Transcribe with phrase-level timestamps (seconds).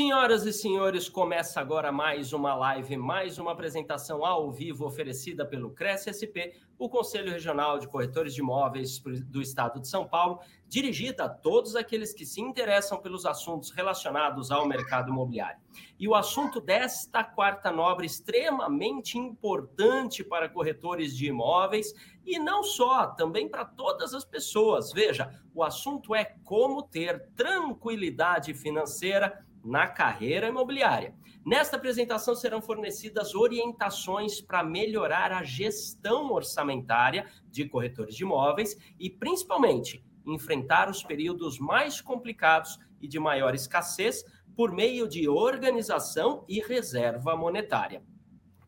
[0.00, 5.72] Senhoras e senhores, começa agora mais uma live, mais uma apresentação ao vivo oferecida pelo
[5.72, 11.24] Cresce SP, o Conselho Regional de Corretores de Imóveis do Estado de São Paulo, dirigida
[11.24, 15.60] a todos aqueles que se interessam pelos assuntos relacionados ao mercado imobiliário.
[15.98, 21.92] E o assunto desta quarta nobre extremamente importante para corretores de imóveis
[22.24, 24.92] e não só, também para todas as pessoas.
[24.94, 31.14] Veja, o assunto é como ter tranquilidade financeira na carreira imobiliária.
[31.44, 39.08] Nesta apresentação serão fornecidas orientações para melhorar a gestão orçamentária de corretores de imóveis e,
[39.08, 46.60] principalmente, enfrentar os períodos mais complicados e de maior escassez por meio de organização e
[46.60, 48.02] reserva monetária.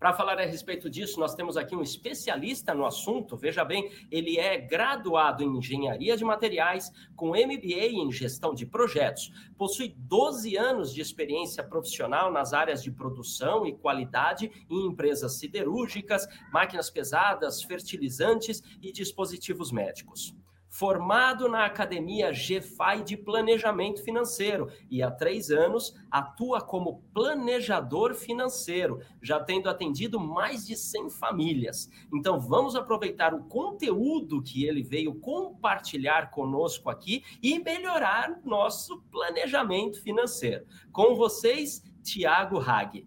[0.03, 3.36] Para falar a respeito disso, nós temos aqui um especialista no assunto.
[3.36, 9.30] Veja bem, ele é graduado em engenharia de materiais, com MBA em gestão de projetos.
[9.56, 16.27] Possui 12 anos de experiência profissional nas áreas de produção e qualidade em empresas siderúrgicas,
[16.53, 20.34] máquinas pesadas, fertilizantes e dispositivos médicos
[20.73, 29.01] formado na Academia GFI de Planejamento Financeiro e há três anos atua como planejador financeiro,
[29.20, 31.91] já tendo atendido mais de 100 famílias.
[32.12, 40.03] Então vamos aproveitar o conteúdo que ele veio compartilhar conosco aqui e melhorar nosso planejamento
[40.03, 40.64] financeiro.
[40.91, 43.07] Com vocês, Tiago Hag.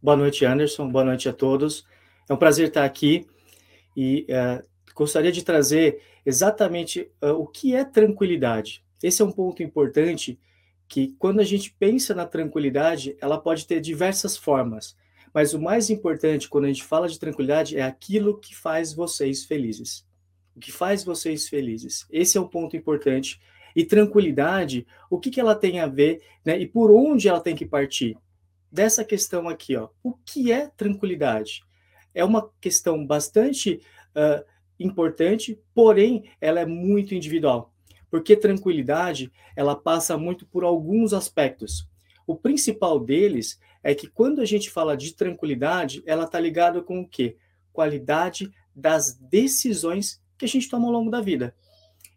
[0.00, 0.88] Boa noite, Anderson.
[0.88, 1.84] Boa noite a todos.
[2.28, 3.26] É um prazer estar aqui
[3.96, 4.64] e uh,
[4.94, 8.84] gostaria de trazer exatamente uh, o que é tranquilidade.
[9.02, 10.38] Esse é um ponto importante
[10.86, 14.94] que quando a gente pensa na tranquilidade, ela pode ter diversas formas,
[15.32, 19.46] mas o mais importante quando a gente fala de tranquilidade é aquilo que faz vocês
[19.46, 20.06] felizes.
[20.54, 22.06] O que faz vocês felizes.
[22.10, 23.40] Esse é um ponto importante.
[23.74, 27.56] E tranquilidade, o que, que ela tem a ver né, e por onde ela tem
[27.56, 28.18] que partir?
[28.70, 29.88] Dessa questão aqui, ó.
[30.02, 31.62] O que é tranquilidade?
[32.12, 33.80] É uma questão bastante
[34.14, 34.44] uh,
[34.78, 37.72] importante, porém ela é muito individual,
[38.10, 41.88] porque tranquilidade ela passa muito por alguns aspectos.
[42.26, 47.00] O principal deles é que quando a gente fala de tranquilidade, ela está ligada com
[47.00, 47.36] o quê?
[47.72, 51.54] Qualidade das decisões que a gente toma ao longo da vida.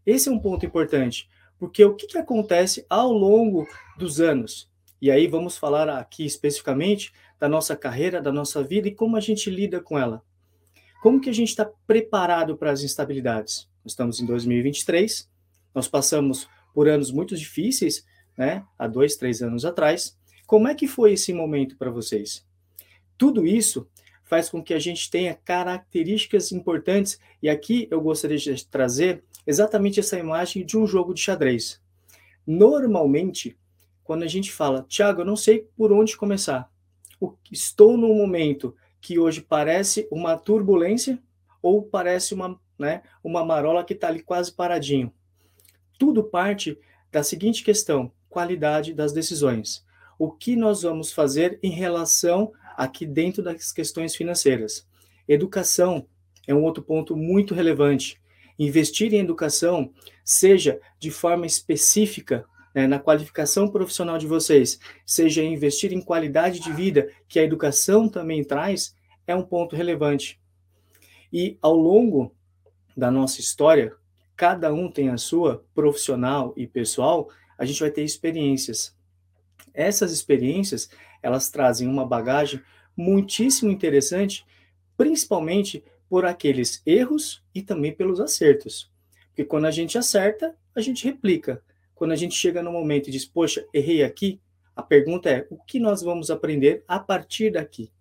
[0.05, 3.67] Esse é um ponto importante, porque o que, que acontece ao longo
[3.97, 4.69] dos anos?
[5.01, 9.19] E aí vamos falar aqui especificamente da nossa carreira, da nossa vida e como a
[9.19, 10.23] gente lida com ela.
[11.01, 13.67] Como que a gente está preparado para as instabilidades?
[13.83, 15.27] Nós estamos em 2023,
[15.73, 18.05] nós passamos por anos muito difíceis,
[18.37, 18.63] né?
[18.77, 20.15] Há dois, três anos atrás.
[20.45, 22.45] Como é que foi esse momento para vocês?
[23.17, 23.89] Tudo isso
[24.23, 29.99] faz com que a gente tenha características importantes, e aqui eu gostaria de trazer exatamente
[29.99, 31.81] essa imagem de um jogo de xadrez.
[32.45, 33.57] Normalmente,
[34.03, 36.71] quando a gente fala, Tiago, eu não sei por onde começar,
[37.51, 41.21] estou num momento que hoje parece uma turbulência
[41.61, 45.11] ou parece uma, né, uma marola que está ali quase paradinho.
[45.97, 46.77] Tudo parte
[47.11, 49.85] da seguinte questão: qualidade das decisões.
[50.17, 54.87] O que nós vamos fazer em relação aqui dentro das questões financeiras?
[55.27, 56.05] Educação
[56.47, 58.21] é um outro ponto muito relevante.
[58.57, 59.91] Investir em educação,
[60.23, 66.71] seja de forma específica né, na qualificação profissional de vocês, seja investir em qualidade de
[66.71, 68.95] vida, que a educação também traz,
[69.27, 70.39] é um ponto relevante.
[71.31, 72.35] E ao longo
[72.95, 73.95] da nossa história,
[74.35, 78.95] cada um tem a sua profissional e pessoal, a gente vai ter experiências.
[79.73, 80.89] Essas experiências,
[81.21, 82.61] elas trazem uma bagagem
[82.95, 84.45] muitíssimo interessante,
[84.97, 88.91] principalmente por aqueles erros e também pelos acertos.
[89.27, 91.63] Porque quando a gente acerta, a gente replica.
[92.01, 94.41] Quando a gente chega no momento e diz, poxa, errei aqui,
[94.75, 97.91] a pergunta é: o que nós vamos aprender a partir daqui?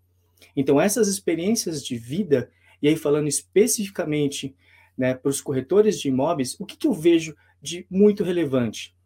[0.57, 2.51] Então, essas experiências de vida,
[2.81, 4.57] e aí falando especificamente
[4.97, 8.97] né, para os corretores de imóveis, o que, que eu vejo de muito relevante?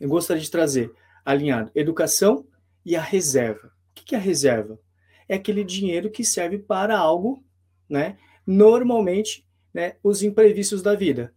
[0.00, 0.90] Eu gostaria de trazer
[1.22, 2.46] alinhado educação
[2.86, 3.66] e a reserva.
[3.66, 4.80] O que, que é a reserva?
[5.28, 7.44] É aquele dinheiro que serve para algo,
[7.86, 8.16] né?
[8.46, 11.34] Normalmente, né, os imprevistos da vida.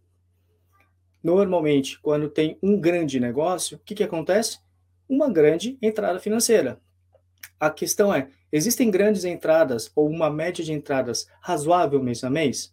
[1.26, 4.60] Normalmente, quando tem um grande negócio, o que, que acontece?
[5.08, 6.80] Uma grande entrada financeira.
[7.58, 12.72] A questão é: existem grandes entradas ou uma média de entradas razoável mês a mês?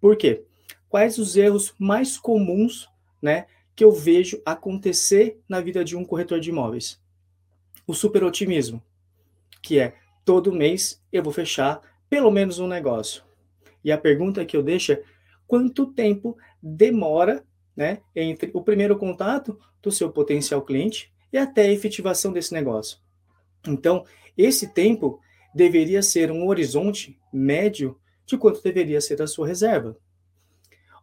[0.00, 0.44] Por quê?
[0.88, 2.88] Quais os erros mais comuns,
[3.20, 7.02] né, que eu vejo acontecer na vida de um corretor de imóveis?
[7.88, 8.80] O super otimismo,
[9.60, 13.24] que é todo mês eu vou fechar pelo menos um negócio.
[13.82, 15.02] E a pergunta que eu deixo é
[15.44, 17.44] quanto tempo demora
[17.76, 22.98] né, entre o primeiro contato do seu potencial cliente e até a efetivação desse negócio.
[23.66, 24.04] Então,
[24.36, 25.20] esse tempo
[25.54, 29.96] deveria ser um horizonte médio de quanto deveria ser a sua reserva.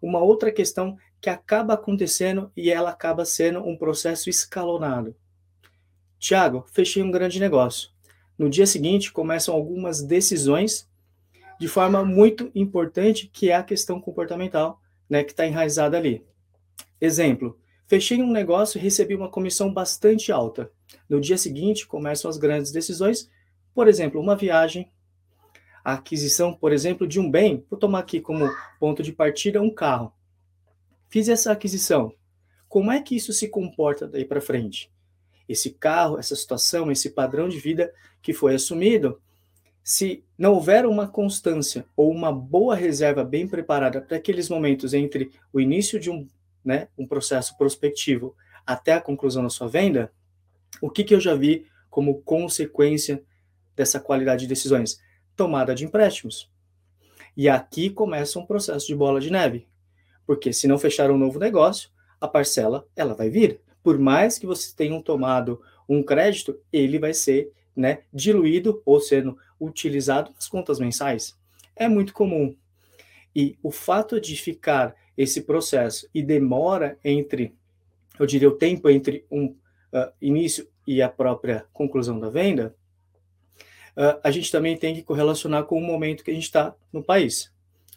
[0.01, 5.15] Uma outra questão que acaba acontecendo e ela acaba sendo um processo escalonado.
[6.17, 7.89] Tiago, fechei um grande negócio.
[8.37, 10.89] No dia seguinte começam algumas decisões
[11.59, 16.25] de forma muito importante, que é a questão comportamental, né, que está enraizada ali.
[17.01, 20.71] Exemplo, fechei um negócio e recebi uma comissão bastante alta.
[21.09, 23.27] No dia seguinte começam as grandes decisões,
[23.73, 24.91] por exemplo, uma viagem,
[25.83, 28.47] a aquisição, por exemplo, de um bem, vou tomar aqui como
[28.79, 30.13] ponto de partida um carro.
[31.09, 32.13] Fiz essa aquisição.
[32.69, 34.91] Como é que isso se comporta daí para frente?
[35.49, 39.19] Esse carro, essa situação, esse padrão de vida que foi assumido,
[39.83, 45.31] se não houver uma constância ou uma boa reserva bem preparada para aqueles momentos entre
[45.51, 46.27] o início de um,
[46.63, 48.35] né, um processo prospectivo
[48.65, 50.11] até a conclusão da sua venda,
[50.81, 53.23] o que, que eu já vi como consequência
[53.75, 54.99] dessa qualidade de decisões?
[55.35, 56.51] tomada de empréstimos.
[57.35, 59.67] E aqui começa um processo de bola de neve,
[60.25, 63.59] porque se não fechar um novo negócio, a parcela ela vai vir.
[63.81, 65.59] Por mais que vocês tenham tomado
[65.89, 71.35] um crédito, ele vai ser né, diluído ou sendo utilizado nas contas mensais.
[71.75, 72.55] É muito comum.
[73.35, 77.55] E o fato de ficar esse processo e demora entre,
[78.19, 82.75] eu diria, o tempo entre um uh, início e a própria conclusão da venda,
[83.97, 87.03] uh, a gente também tem que correlacionar com o momento que a gente está no
[87.03, 87.51] país.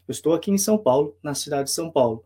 [0.06, 2.24] Eu estou aqui em São Paulo, na cidade de São Paulo.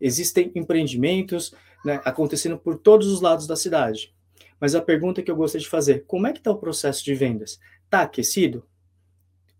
[0.00, 1.52] Existem empreendimentos
[1.84, 4.14] né, acontecendo por todos os lados da cidade.
[4.60, 7.14] Mas a pergunta que eu gostaria de fazer, como é que está o processo de
[7.14, 7.60] vendas?
[7.84, 8.64] Está aquecido?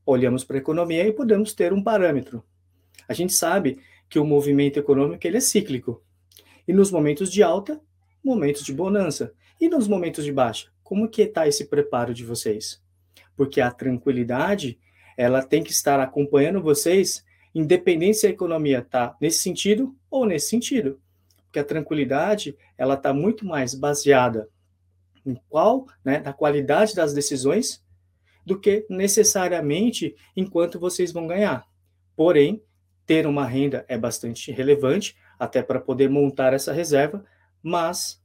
[0.04, 2.42] Olhamos para a economia e podemos ter um parâmetro.
[3.08, 6.02] A gente sabe que o movimento econômico ele é cíclico.
[6.66, 7.80] E nos momentos de alta,
[8.24, 9.32] momentos de bonança.
[9.60, 12.80] E nos momentos de baixa, como que está esse preparo de vocês?
[13.38, 14.76] porque a tranquilidade
[15.16, 17.24] ela tem que estar acompanhando vocês,
[17.54, 21.00] independente se a economia está nesse sentido ou nesse sentido,
[21.44, 24.48] porque a tranquilidade ela está muito mais baseada
[25.24, 27.84] em qual, né, na qualidade das decisões,
[28.44, 31.64] do que necessariamente enquanto vocês vão ganhar.
[32.16, 32.60] Porém,
[33.08, 37.24] ter uma renda é bastante relevante, até para poder montar essa reserva,
[37.62, 38.22] mas,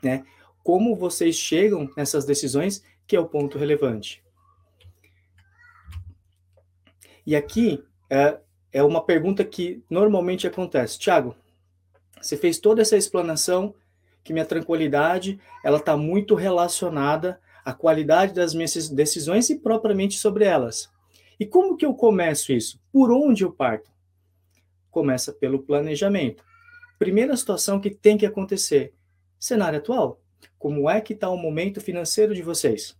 [0.00, 0.24] né,
[0.62, 4.22] como vocês chegam nessas decisões que é o ponto relevante.
[7.26, 8.38] E aqui é,
[8.72, 11.00] é uma pergunta que normalmente acontece.
[11.00, 11.34] Tiago,
[12.20, 13.74] você fez toda essa explanação
[14.22, 20.44] que minha tranquilidade ela está muito relacionada à qualidade das minhas decisões e propriamente sobre
[20.44, 20.88] elas.
[21.40, 22.80] E como que eu começo isso?
[22.92, 23.95] Por onde eu parto?
[24.96, 26.42] Começa pelo planejamento.
[26.98, 28.94] Primeira situação que tem que acontecer:
[29.38, 30.22] cenário atual.
[30.58, 32.96] Como é que está o momento financeiro de vocês?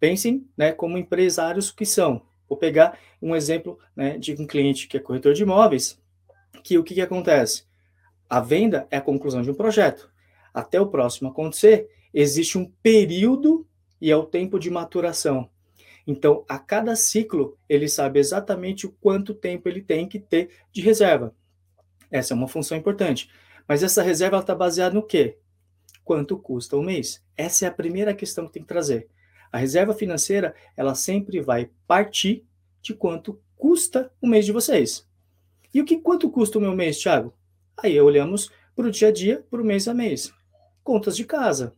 [0.00, 2.22] Pensem, né, como empresários que são.
[2.48, 5.96] Vou pegar um exemplo né, de um cliente que é corretor de imóveis,
[6.64, 7.62] que o que, que acontece?
[8.28, 10.10] A venda é a conclusão de um projeto.
[10.52, 13.64] Até o próximo acontecer, existe um período
[14.00, 15.48] e é o tempo de maturação.
[16.06, 20.80] Então, a cada ciclo, ele sabe exatamente o quanto tempo ele tem que ter de
[20.80, 21.34] reserva.
[22.10, 23.30] Essa é uma função importante.
[23.68, 25.38] Mas essa reserva está baseada no quê?
[26.02, 27.24] Quanto custa o mês?
[27.36, 29.08] Essa é a primeira questão que tem que trazer.
[29.52, 32.44] A reserva financeira, ela sempre vai partir
[32.82, 35.08] de quanto custa o mês de vocês.
[35.72, 37.32] E o que quanto custa o meu mês, Thiago?
[37.76, 40.32] Aí olhamos para o dia a dia, para o mês a mês.
[40.82, 41.76] Contas de casa,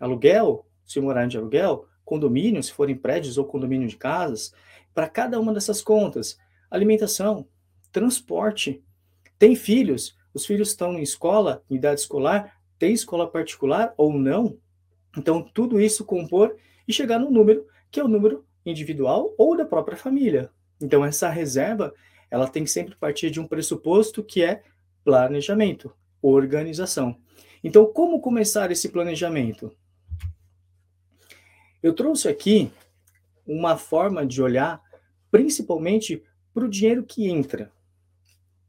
[0.00, 4.52] aluguel, se morar de aluguel, condomínio, se forem prédios ou condomínio de casas,
[4.92, 6.36] para cada uma dessas contas,
[6.68, 7.46] alimentação,
[7.92, 8.82] transporte,
[9.38, 14.58] tem filhos, os filhos estão em escola, em idade escolar, tem escola particular ou não?
[15.16, 19.64] Então, tudo isso compor e chegar no número que é o número individual ou da
[19.64, 20.50] própria família.
[20.80, 21.92] Então essa reserva,
[22.30, 24.62] ela tem que sempre partir de um pressuposto que é
[25.04, 27.16] planejamento, organização.
[27.62, 29.72] Então como começar esse planejamento?
[31.82, 32.70] Eu trouxe aqui
[33.46, 34.82] uma forma de olhar
[35.30, 36.22] principalmente
[36.52, 37.72] para o dinheiro que entra.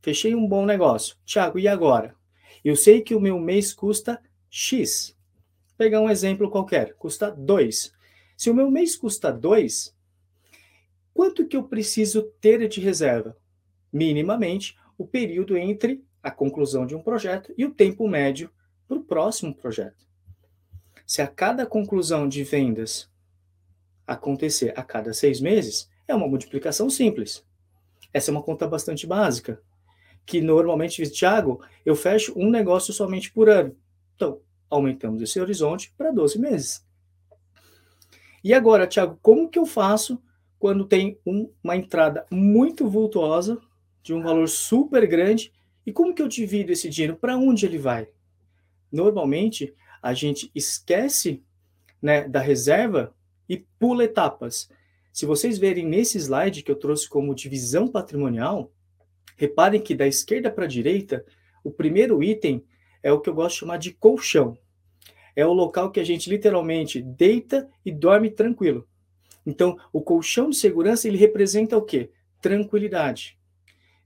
[0.01, 1.17] Fechei um bom negócio.
[1.25, 2.15] Tiago, e agora?
[2.63, 5.15] Eu sei que o meu mês custa X.
[5.77, 7.91] Pegar um exemplo qualquer, custa 2.
[8.37, 9.95] Se o meu mês custa 2,
[11.13, 13.35] quanto que eu preciso ter de reserva?
[13.91, 18.49] Minimamente o período entre a conclusão de um projeto e o tempo médio
[18.87, 20.10] para o próximo projeto.
[21.11, 23.11] Se a cada conclusão de vendas
[24.07, 27.45] acontecer a cada seis meses, é uma multiplicação simples.
[28.13, 29.61] Essa é uma conta bastante básica,
[30.25, 33.75] que normalmente, Thiago, eu fecho um negócio somente por ano.
[34.15, 34.39] Então,
[34.69, 36.87] aumentamos esse horizonte para 12 meses.
[38.41, 40.17] E agora, Thiago, como que eu faço
[40.57, 43.59] quando tem um, uma entrada muito vultuosa,
[44.01, 45.51] de um valor super grande,
[45.85, 47.17] e como que eu divido esse dinheiro?
[47.17, 48.07] Para onde ele vai?
[48.89, 51.43] Normalmente, a gente esquece
[52.01, 53.13] né, da reserva
[53.47, 54.69] e pula etapas.
[55.13, 58.71] Se vocês verem nesse slide que eu trouxe como divisão patrimonial,
[59.35, 61.25] reparem que da esquerda para a direita,
[61.63, 62.63] o primeiro item
[63.03, 64.57] é o que eu gosto de chamar de colchão.
[65.35, 68.87] É o local que a gente literalmente deita e dorme tranquilo.
[69.45, 72.11] Então, o colchão de segurança ele representa o quê?
[72.41, 73.37] Tranquilidade.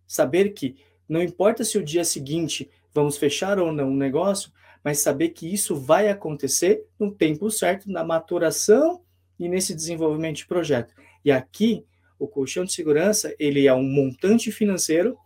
[0.07, 0.75] Saber que
[1.07, 4.51] não importa se o dia seguinte vamos fechar ou não um negócio,
[4.85, 9.01] mas saber que isso vai acontecer no tempo certo, na maturação
[9.39, 10.93] e nesse desenvolvimento de projeto.
[11.25, 11.83] E aqui,
[12.19, 15.17] o colchão de segurança, ele é um montante financeiro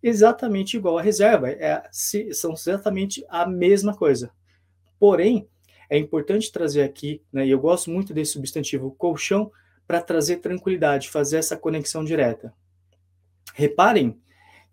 [0.00, 4.30] exatamente igual à reserva, é, são exatamente a mesma coisa.
[5.00, 5.48] Porém,
[5.90, 9.50] é importante trazer aqui, né, e eu gosto muito desse substantivo colchão,
[9.84, 12.54] para trazer tranquilidade, fazer essa conexão direta.
[13.54, 14.20] Reparem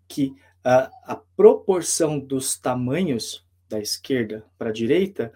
[0.06, 5.32] que a proporção dos tamanhos da esquerda para a direita,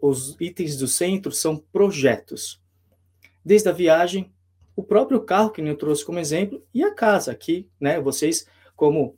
[0.00, 2.62] os itens do centro são projetos
[3.44, 4.32] desde a viagem,
[4.74, 8.00] o próprio carro que eu trouxe como exemplo e a casa aqui, né?
[8.00, 9.16] Vocês como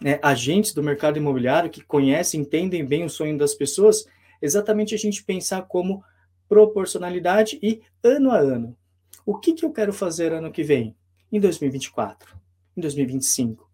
[0.00, 4.04] né, agentes do mercado imobiliário que conhecem, entendem bem o sonho das pessoas,
[4.40, 6.04] exatamente a gente pensar como
[6.48, 8.76] proporcionalidade e ano a ano.
[9.24, 10.94] O que, que eu quero fazer ano que vem?
[11.30, 12.36] Em 2024,
[12.76, 13.70] em 2025.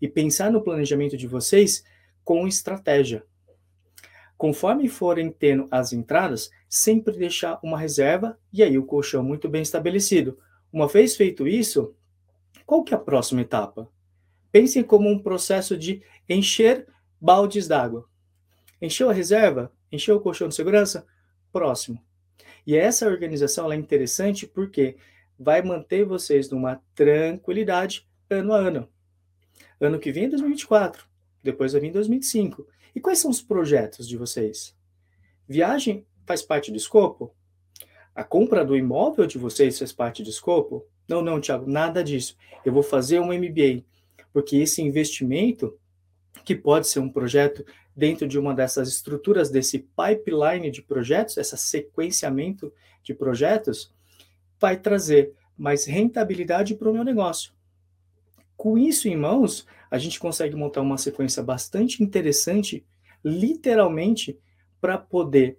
[0.00, 1.84] E pensar no planejamento de vocês
[2.24, 3.24] com estratégia.
[4.36, 9.62] Conforme forem tendo as entradas, sempre deixar uma reserva e aí o colchão muito bem
[9.62, 10.38] estabelecido.
[10.72, 11.94] Uma vez feito isso,
[12.66, 13.88] qual que é a próxima etapa?
[14.50, 16.86] Pensem como um processo de encher
[17.20, 18.08] baldes d'água.
[18.80, 19.72] Encheu a reserva?
[19.90, 21.06] Encheu o colchão de segurança?
[21.52, 22.00] Próximo.
[22.66, 24.96] E essa organização é interessante porque
[25.38, 28.88] vai manter vocês numa tranquilidade ano a ano.
[29.80, 31.06] Ano que vem é 2024,
[31.44, 32.66] depois vai vir 2025.
[32.94, 34.74] E quais são os projetos de vocês?
[35.46, 37.34] Viagem faz parte do escopo?
[38.14, 40.86] A compra do imóvel de vocês faz parte do escopo?
[41.06, 42.36] Não, não, Tiago, nada disso.
[42.64, 43.84] Eu vou fazer um MBA,
[44.32, 45.78] porque esse investimento,
[46.44, 51.56] que pode ser um projeto dentro de uma dessas estruturas desse pipeline de projetos, esse
[51.56, 52.72] sequenciamento
[53.02, 53.92] de projetos,
[54.58, 57.52] vai trazer mais rentabilidade para o meu negócio.
[58.56, 62.84] Com isso em mãos, a gente consegue montar uma sequência bastante interessante,
[63.24, 64.38] literalmente,
[64.80, 65.58] para poder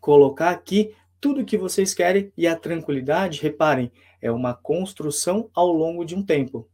[0.00, 6.04] colocar aqui tudo que vocês querem e a tranquilidade, reparem, é uma construção ao longo
[6.04, 6.68] de um tempo.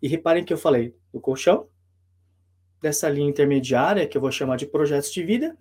[0.00, 1.68] E reparem que eu falei do colchão,
[2.80, 5.56] dessa linha intermediária, que eu vou chamar de projetos de vida,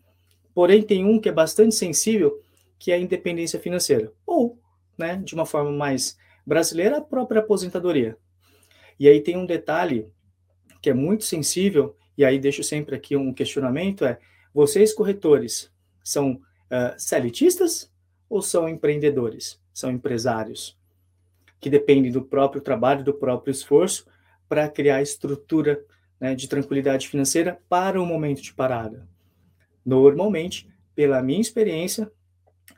[0.54, 2.40] porém tem um que é bastante sensível,
[2.78, 4.14] que é a independência financeira.
[4.26, 4.58] Ou,
[4.98, 8.18] né, de uma forma mais brasileira, a própria aposentadoria.
[9.00, 10.12] E aí tem um detalhe
[10.82, 14.20] que é muito sensível, e aí deixo sempre aqui um questionamento, é,
[14.54, 15.72] vocês corretores
[16.04, 17.92] são uh, selitistas
[18.30, 19.60] ou são empreendedores?
[19.74, 20.78] São empresários?
[21.60, 24.06] Que dependem do próprio trabalho, do próprio esforço
[24.48, 25.84] para criar estrutura
[26.20, 29.08] né, de tranquilidade financeira para o momento de parada.
[29.86, 32.12] Normalmente, pela minha experiência,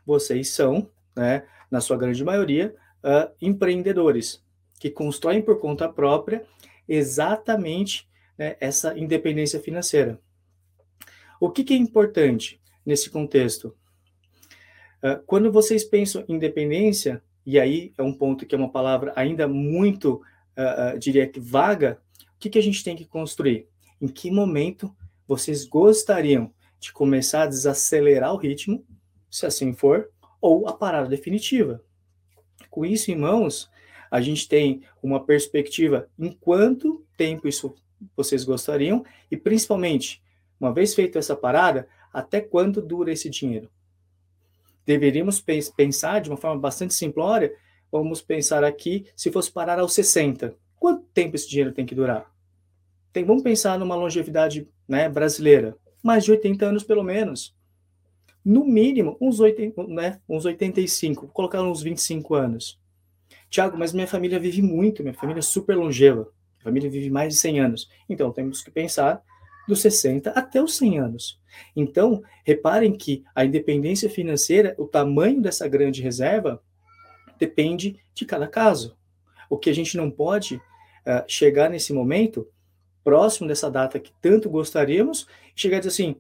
[0.06, 4.44] vocês são, né, na sua grande maioria, uh, empreendedores
[4.82, 6.44] que constroem por conta própria
[6.90, 10.20] exatamente né, essa independência financeira.
[11.40, 13.76] O que, que, é importante nesse contexto?
[14.98, 19.14] Uh, quando vocês pensam em independência, e aí é um ponto que é uma palavra
[19.16, 20.16] ainda muito,
[20.58, 22.02] uh, diria que vaga,
[22.36, 23.68] o que, que a gente tem que construir?
[24.02, 24.92] Em que momento
[25.28, 28.84] vocês gostariam de começar a desacelerar o ritmo,
[29.30, 30.10] se assim for,
[30.42, 31.84] ou a parada definitiva?
[32.72, 33.70] Com isso em mãos,
[34.12, 37.74] a gente tem uma perspectiva em quanto tempo isso
[38.16, 40.22] vocês gostariam e principalmente,
[40.60, 43.70] uma vez feita essa parada, até quanto dura esse dinheiro.
[44.86, 45.42] Deveríamos
[45.76, 47.56] pensar de uma forma bastante simplória,
[47.90, 52.30] vamos pensar aqui, se fosse parar aos 60, quanto tempo esse dinheiro tem que durar?
[53.14, 57.56] Tem, vamos pensar numa longevidade né, brasileira, mais de 80 anos pelo menos.
[58.44, 62.81] No mínimo, uns, 80, né, uns 85, vou colocar uns 25 anos.
[63.52, 66.32] Tiago, mas minha família vive muito, minha família é super longeva.
[66.62, 67.90] A família vive mais de 100 anos.
[68.08, 69.22] Então, temos que pensar
[69.68, 71.40] dos 60 até os 100 anos.
[71.76, 76.64] Então, reparem que a independência financeira, o tamanho dessa grande reserva,
[77.38, 78.98] depende de cada caso.
[79.50, 82.48] O que a gente não pode uh, chegar nesse momento,
[83.04, 86.16] próximo dessa data que tanto gostaríamos, chegar e dizer assim: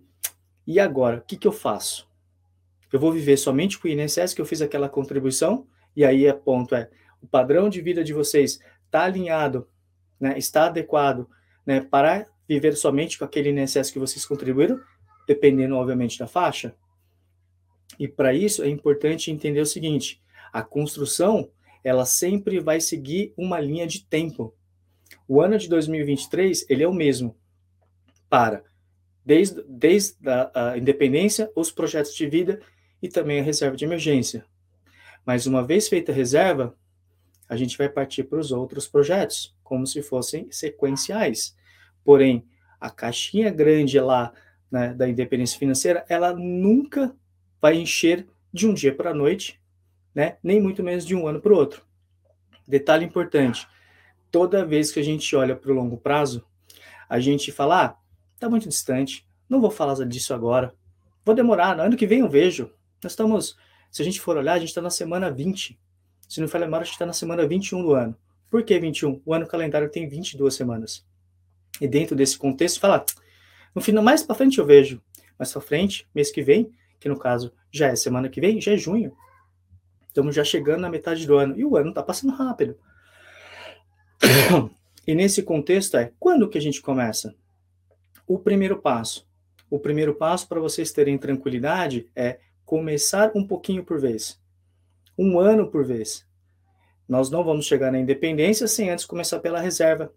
[0.68, 1.20] e agora?
[1.20, 2.10] O que, que eu faço?
[2.92, 5.66] Eu vou viver somente com o INSS que eu fiz aquela contribuição?
[5.96, 6.90] E aí, a ponto é:
[7.22, 9.68] o padrão de vida de vocês está alinhado,
[10.20, 11.28] né, está adequado
[11.66, 14.80] né, para viver somente com aquele INSS que vocês contribuíram,
[15.28, 16.76] dependendo, obviamente, da faixa?
[18.00, 21.50] E para isso é importante entender o seguinte: a construção
[21.84, 24.56] ela sempre vai seguir uma linha de tempo.
[25.28, 27.38] O ano de 2023 ele é o mesmo
[28.30, 28.64] para
[29.26, 32.60] desde, desde a, a independência, os projetos de vida
[33.02, 34.46] e também a reserva de emergência.
[35.26, 36.76] Mas uma vez feita a reserva,
[37.52, 41.54] a gente vai partir para os outros projetos, como se fossem sequenciais.
[42.02, 42.48] Porém,
[42.80, 44.32] a caixinha grande lá
[44.72, 47.14] né, da independência financeira, ela nunca
[47.62, 49.62] vai encher de um dia para a noite,
[50.16, 51.86] né, nem muito menos de um ano para o outro.
[52.66, 53.68] Detalhe importante:
[54.32, 56.46] toda vez que a gente olha para o longo prazo,
[57.10, 57.98] a gente fala, ah,
[58.34, 60.74] está muito distante, não vou falar disso agora,
[61.26, 62.72] vou demorar, no ano que vem eu vejo.
[63.04, 63.58] Nós estamos,
[63.92, 65.78] se a gente for olhar, a gente está na semana 20.
[66.32, 68.16] Se não for lembrar, a gente está na semana 21 do ano.
[68.50, 69.22] Por que 21?
[69.26, 71.06] O ano calendário tem 22 semanas.
[71.82, 73.06] E dentro desse contexto, fala,
[73.76, 75.02] no final, mais para frente eu vejo.
[75.38, 76.72] Mais para frente, mês que vem,
[77.02, 79.14] que no caso já é semana que vem, já é junho.
[80.08, 81.60] Estamos já chegando na metade do ano.
[81.60, 82.78] E o ano está passando rápido.
[85.08, 87.36] E nesse contexto é, quando que a gente começa?
[88.28, 89.28] o primeiro passo.
[89.70, 94.41] O primeiro passo para vocês terem tranquilidade é começar um pouquinho por vez.
[95.24, 96.26] Um ano por vez.
[97.08, 100.12] Nós não vamos chegar na independência sem antes começar pela reserva,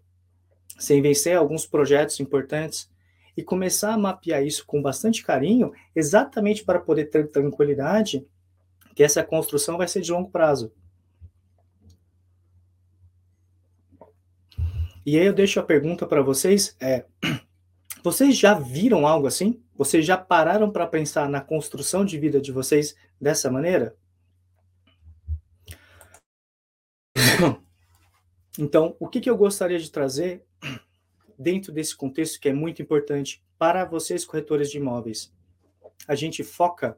[0.79, 2.89] sem vencer alguns projetos importantes
[3.37, 8.25] e começar a mapear isso com bastante carinho, exatamente para poder ter tranquilidade
[8.95, 10.73] que essa construção vai ser de longo prazo.
[15.05, 17.05] E aí eu deixo a pergunta para vocês, é,
[18.03, 19.61] vocês já viram algo assim?
[19.75, 23.95] Vocês já pararam para pensar na construção de vida de vocês dessa maneira?
[28.57, 30.43] Então, o que, que eu gostaria de trazer
[31.37, 35.33] dentro desse contexto que é muito importante para vocês, corretores de imóveis?
[36.07, 36.97] A gente foca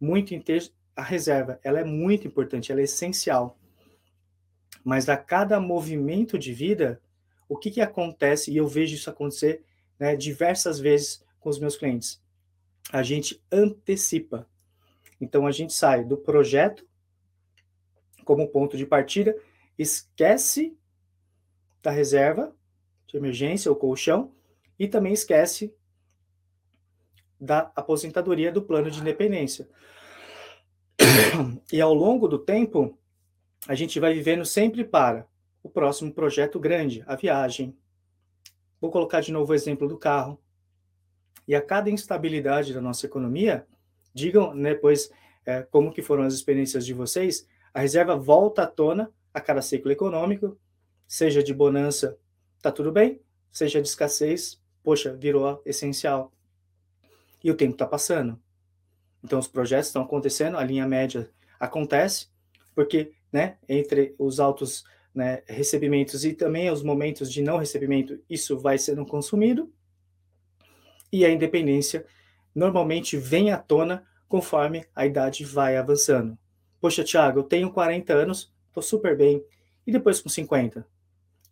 [0.00, 3.58] muito em ter a reserva, ela é muito importante, ela é essencial.
[4.84, 7.00] Mas a cada movimento de vida,
[7.48, 9.64] o que, que acontece, e eu vejo isso acontecer
[9.98, 12.22] né, diversas vezes com os meus clientes.
[12.92, 14.46] A gente antecipa.
[15.20, 16.86] Então a gente sai do projeto
[18.24, 19.36] como ponto de partida,
[19.78, 20.76] esquece
[21.84, 22.52] da reserva
[23.06, 24.32] de emergência ou colchão
[24.76, 25.72] e também esquece
[27.40, 29.68] da aposentadoria do plano de independência.
[31.72, 32.98] E ao longo do tempo,
[33.68, 35.26] a gente vai vivendo sempre para
[35.62, 37.76] o próximo projeto grande, a viagem,
[38.84, 40.38] Vou colocar de novo o exemplo do carro.
[41.48, 43.66] E a cada instabilidade da nossa economia,
[44.12, 45.16] digam depois né,
[45.60, 49.62] é, como que foram as experiências de vocês, a reserva volta à tona a cada
[49.62, 50.58] ciclo econômico,
[51.06, 52.18] seja de bonança,
[52.60, 56.32] tá tudo bem, seja de escassez, poxa, virou essencial.
[57.42, 58.40] E o tempo está passando.
[59.22, 62.28] Então os projetos estão acontecendo, a linha média acontece,
[62.74, 68.58] porque né, entre os altos né, recebimentos e também os momentos de não recebimento, isso
[68.58, 69.72] vai sendo consumido.
[71.12, 72.04] E a independência
[72.54, 76.36] normalmente vem à tona conforme a idade vai avançando.
[76.80, 79.44] Poxa, Thiago, eu tenho 40 anos, estou super bem.
[79.86, 80.86] E depois com 50?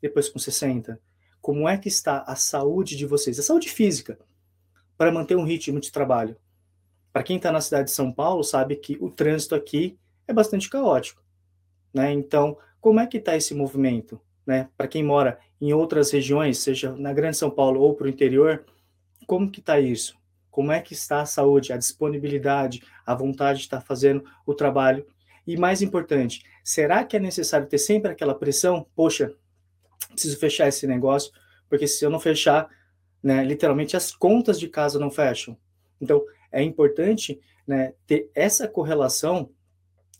[0.02, 1.00] Depois com 60?
[1.40, 3.38] Como é que está a saúde de vocês?
[3.38, 4.18] A saúde física,
[4.98, 6.36] para manter um ritmo de trabalho.
[7.12, 10.68] Para quem está na cidade de São Paulo, sabe que o trânsito aqui é bastante
[10.68, 11.22] caótico.
[11.94, 12.12] Né?
[12.12, 14.20] Então, como é que está esse movimento?
[14.46, 14.68] Né?
[14.76, 18.64] Para quem mora em outras regiões, seja na Grande São Paulo ou para o interior,
[19.26, 20.16] como que está isso?
[20.50, 24.54] Como é que está a saúde, a disponibilidade, a vontade de estar tá fazendo o
[24.54, 25.06] trabalho?
[25.46, 28.86] E mais importante, será que é necessário ter sempre aquela pressão?
[28.94, 29.34] Poxa,
[30.08, 31.32] preciso fechar esse negócio,
[31.68, 32.68] porque se eu não fechar,
[33.22, 35.56] né, literalmente as contas de casa não fecham.
[36.00, 39.50] Então, é importante né, ter essa correlação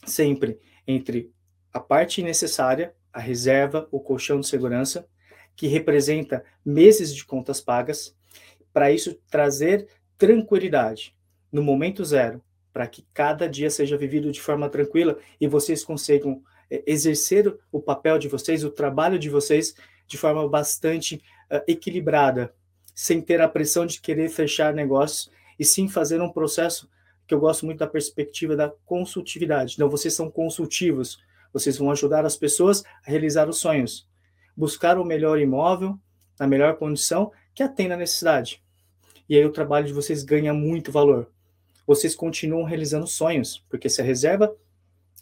[0.07, 1.31] sempre entre
[1.73, 5.07] a parte necessária, a reserva, o colchão de segurança,
[5.55, 8.17] que representa meses de contas pagas,
[8.73, 11.15] para isso trazer tranquilidade
[11.51, 12.43] no momento zero,
[12.73, 16.43] para que cada dia seja vivido de forma tranquila e vocês consigam
[16.87, 19.75] exercer o papel de vocês, o trabalho de vocês
[20.07, 22.55] de forma bastante uh, equilibrada,
[22.95, 26.89] sem ter a pressão de querer fechar negócios e sim fazer um processo
[27.27, 29.75] que eu gosto muito da perspectiva da consultividade.
[29.75, 31.19] Então, vocês são consultivos,
[31.53, 34.09] vocês vão ajudar as pessoas a realizar os sonhos,
[34.57, 35.99] buscar o melhor imóvel,
[36.39, 38.63] na melhor condição que atenda a necessidade.
[39.29, 41.31] E aí o trabalho de vocês ganha muito valor.
[41.87, 44.55] Vocês continuam realizando sonhos, porque se a reserva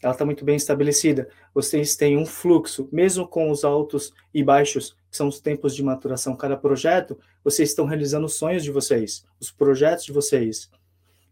[0.02, 4.96] ela está muito bem estabelecida, vocês têm um fluxo, mesmo com os altos e baixos,
[5.10, 9.24] que são os tempos de maturação cada projeto, vocês estão realizando os sonhos de vocês,
[9.38, 10.70] os projetos de vocês,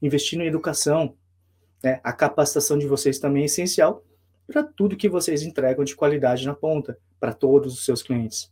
[0.02, 1.14] investindo em educação,
[1.83, 2.00] né?
[2.02, 4.04] a capacitação de vocês também é essencial
[4.46, 8.50] para tudo que vocês entregam de qualidade na ponta, para todos os seus clientes.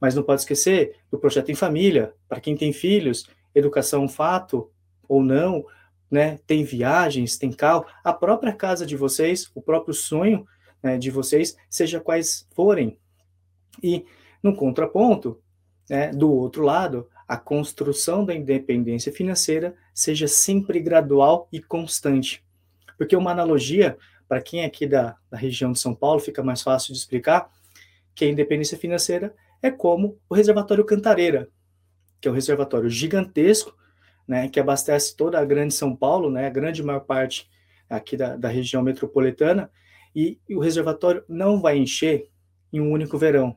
[0.00, 4.70] Mas não pode esquecer do projeto em família, para quem tem filhos, educação fato
[5.08, 5.64] ou não,
[6.12, 6.38] né?
[6.46, 10.46] Tem viagens, tem carro, a própria casa de vocês, o próprio sonho
[10.82, 12.98] né, de vocês, seja quais forem.
[13.82, 14.04] E
[14.42, 15.40] no contraponto,
[15.88, 22.44] né, do outro lado, a construção da independência financeira seja sempre gradual e constante.
[22.98, 23.96] Porque uma analogia,
[24.28, 27.50] para quem é aqui da, da região de São Paulo, fica mais fácil de explicar,
[28.14, 31.48] que a independência financeira é como o reservatório Cantareira,
[32.20, 33.74] que é um reservatório gigantesco,
[34.26, 37.50] né, que abastece toda a grande São Paulo, né, a grande maior parte
[37.88, 39.70] aqui da, da região metropolitana,
[40.14, 42.28] e, e o reservatório não vai encher
[42.72, 43.56] em um único verão.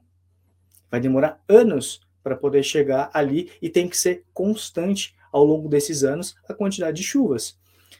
[0.89, 6.03] Vai demorar anos para poder chegar ali e tem que ser constante ao longo desses
[6.03, 7.57] anos a quantidade de chuvas.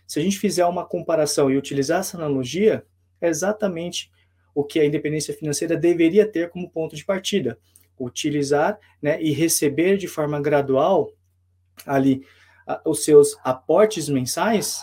[0.07, 2.85] Se a gente fizer uma comparação e utilizar essa analogia,
[3.21, 4.11] é exatamente
[4.53, 7.57] o que a independência financeira deveria ter como ponto de partida.
[7.99, 11.11] Utilizar né, e receber de forma gradual
[11.85, 12.25] ali
[12.83, 14.81] os seus aportes mensais,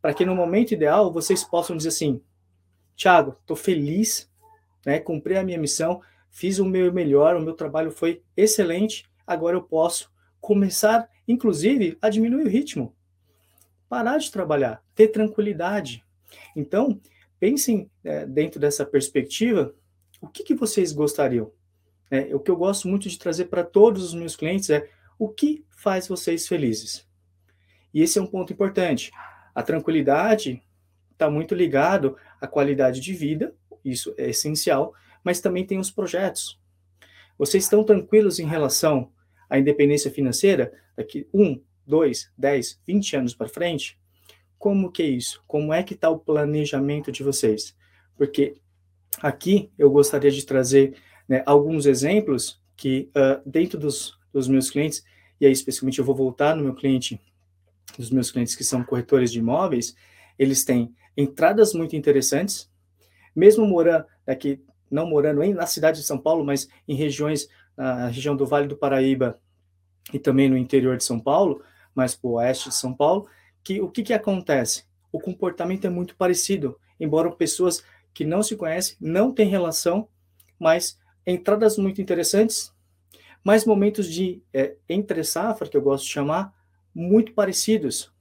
[0.00, 2.20] para que no momento ideal vocês possam dizer assim:
[2.96, 4.30] Tiago, estou feliz,
[4.84, 9.56] né, cumpri a minha missão, fiz o meu melhor, o meu trabalho foi excelente, agora
[9.56, 12.94] eu posso começar, inclusive, a diminuir o ritmo,
[13.88, 16.04] parar de trabalhar, ter tranquilidade.
[16.56, 17.00] Então,
[17.38, 19.74] pensem é, dentro dessa perspectiva,
[20.20, 21.52] o que, que vocês gostariam?
[22.10, 25.28] É, o que eu gosto muito de trazer para todos os meus clientes é o
[25.28, 27.06] que faz vocês felizes.
[27.92, 29.10] E esse é um ponto importante.
[29.54, 30.62] A tranquilidade
[31.12, 36.60] está muito ligado à qualidade de vida, isso é essencial, mas também tem os projetos.
[37.38, 39.10] Vocês estão tranquilos em relação
[39.48, 43.98] à independência financeira daqui um, dois, dez, vinte anos para frente?
[44.58, 45.42] Como que é isso?
[45.46, 47.76] Como é que está o planejamento de vocês?
[48.16, 48.56] Porque
[49.20, 50.94] aqui eu gostaria de trazer
[51.28, 55.04] né, alguns exemplos que uh, dentro dos, dos meus clientes,
[55.40, 57.20] e aí especificamente eu vou voltar no meu cliente
[57.96, 59.94] dos meus clientes que são corretores de imóveis,
[60.38, 62.70] eles têm entradas muito interessantes,
[63.34, 68.08] mesmo morando aqui, não morando nem na cidade de São Paulo, mas em regiões, na
[68.08, 69.40] região do Vale do Paraíba
[70.12, 71.62] e também no interior de São Paulo,
[71.94, 73.28] mais para o oeste de São Paulo,
[73.62, 74.84] que o que, que acontece?
[75.10, 77.82] O comportamento é muito parecido, embora pessoas
[78.14, 80.08] que não se conhecem, não têm relação,
[80.58, 82.72] mas entradas muito interessantes,
[83.44, 86.52] mais momentos de é, entre safra, que eu gosto de chamar,
[86.94, 88.12] muito parecidos.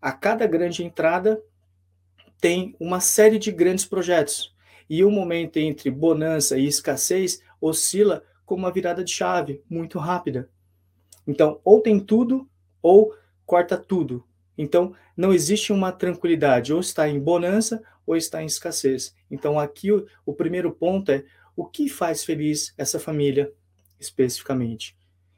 [0.00, 1.42] A cada grande entrada
[2.40, 4.54] tem uma série de grandes projetos.
[4.88, 10.50] E o momento entre bonança e escassez oscila com uma virada de chave muito rápida.
[11.26, 12.46] Então, ou tem tudo,
[12.82, 13.14] ou
[13.46, 14.26] corta tudo.
[14.58, 19.14] Então, não existe uma tranquilidade, ou está em bonança ou está em escassez.
[19.30, 21.24] Então, aqui o, o primeiro ponto é
[21.56, 23.50] o que faz feliz essa família
[23.98, 24.96] especificamente.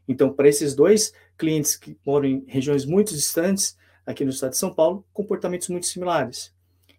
[0.08, 4.58] Então, para esses dois clientes que moram em regiões muito distantes, aqui no estado de
[4.58, 6.54] São Paulo, comportamentos muito similares.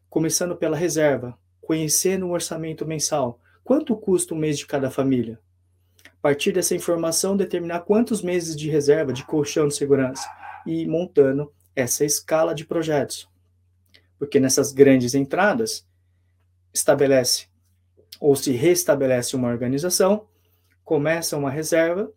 [0.09, 3.39] Começando pela reserva, conhecendo o orçamento mensal.
[3.63, 5.39] Quanto custa o mês de cada família?
[6.05, 10.27] A partir dessa informação, determinar quantos meses de reserva, de colchão de segurança,
[10.65, 13.29] e montando essa escala de projetos.
[14.17, 15.85] Porque nessas grandes entradas,
[16.73, 17.47] estabelece
[18.19, 20.27] ou se restabelece uma organização,
[20.83, 22.11] começa uma reserva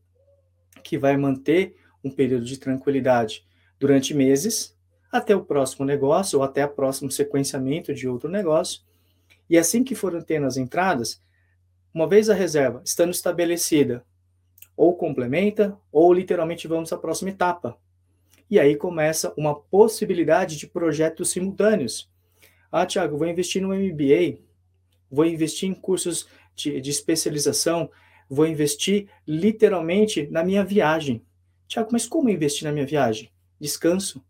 [0.83, 3.45] que vai manter um período de tranquilidade
[3.79, 4.77] durante meses,
[5.11, 8.83] até o próximo negócio ou até o próximo sequenciamento de outro negócio.
[9.49, 11.21] E assim que forem tendo as entradas,
[11.93, 14.05] uma vez a reserva estando estabelecida,
[14.77, 17.77] ou complementa, ou literalmente vamos à próxima etapa.
[18.49, 22.11] E aí começa uma possibilidade de projetos simultâneos.
[22.71, 24.39] Ah, Tiago, vou investir no MBA,
[25.11, 27.91] vou investir em cursos de, de especialização,
[28.29, 31.23] vou investir literalmente na minha viagem.
[31.71, 33.31] Tiago, mas como investir na minha viagem?
[33.61, 34.21] Descanso.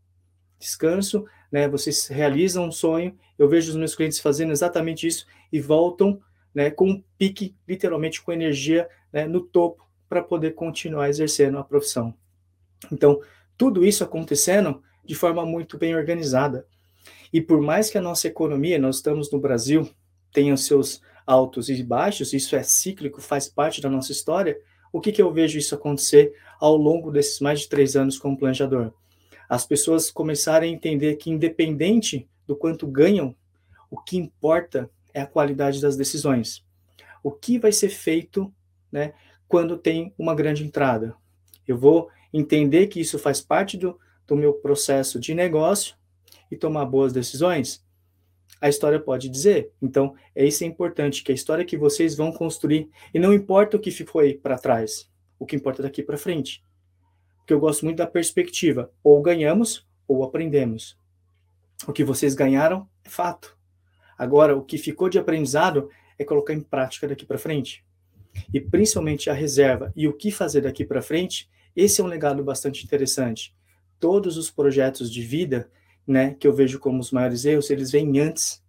[0.59, 1.67] Descanso, né?
[1.67, 3.19] Vocês realizam um sonho.
[3.39, 6.21] Eu vejo os meus clientes fazendo exatamente isso e voltam,
[6.55, 11.65] né, com um pique, literalmente com energia né, no topo para poder continuar exercendo a
[11.65, 12.13] profissão.
[12.93, 13.23] Então,
[13.57, 16.67] tudo isso acontecendo de forma muito bem organizada.
[17.33, 19.89] E por mais que a nossa economia, nós estamos no Brasil,
[20.31, 24.59] tenha seus altos e baixos, isso é cíclico, faz parte da nossa história,
[24.93, 28.37] o que, que eu vejo isso acontecer ao longo desses mais de três anos como
[28.37, 28.93] planejador?
[29.49, 33.35] As pessoas começarem a entender que, independente do quanto ganham,
[33.91, 36.65] o que importa é a qualidade das decisões.
[37.23, 38.53] O que vai ser feito
[38.91, 39.13] né,
[39.49, 41.15] quando tem uma grande entrada?
[41.67, 45.97] Eu vou entender que isso faz parte do, do meu processo de negócio
[46.51, 47.85] e tomar boas decisões?
[48.61, 49.71] A história pode dizer.
[49.81, 53.77] Então, é isso é importante, que a história que vocês vão construir, e não importa
[53.77, 56.65] o que ficou aí para trás, o que importa é daqui para frente.
[57.39, 60.99] Porque eu gosto muito da perspectiva, ou ganhamos ou aprendemos.
[61.87, 63.57] O que vocês ganharam é fato.
[64.19, 67.85] Agora, o que ficou de aprendizado é colocar em prática daqui para frente.
[68.53, 72.45] E principalmente a reserva e o que fazer daqui para frente, esse é um legado
[72.45, 73.55] bastante interessante.
[73.99, 75.71] Todos os projetos de vida,
[76.11, 78.61] né, que eu vejo como os maiores erros, eles vêm antes.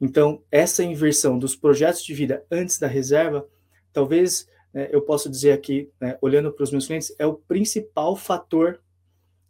[0.00, 3.46] Então, essa inversão dos projetos de vida antes da reserva,
[3.92, 8.16] talvez né, eu possa dizer aqui, né, olhando para os meus clientes, é o principal
[8.16, 8.80] fator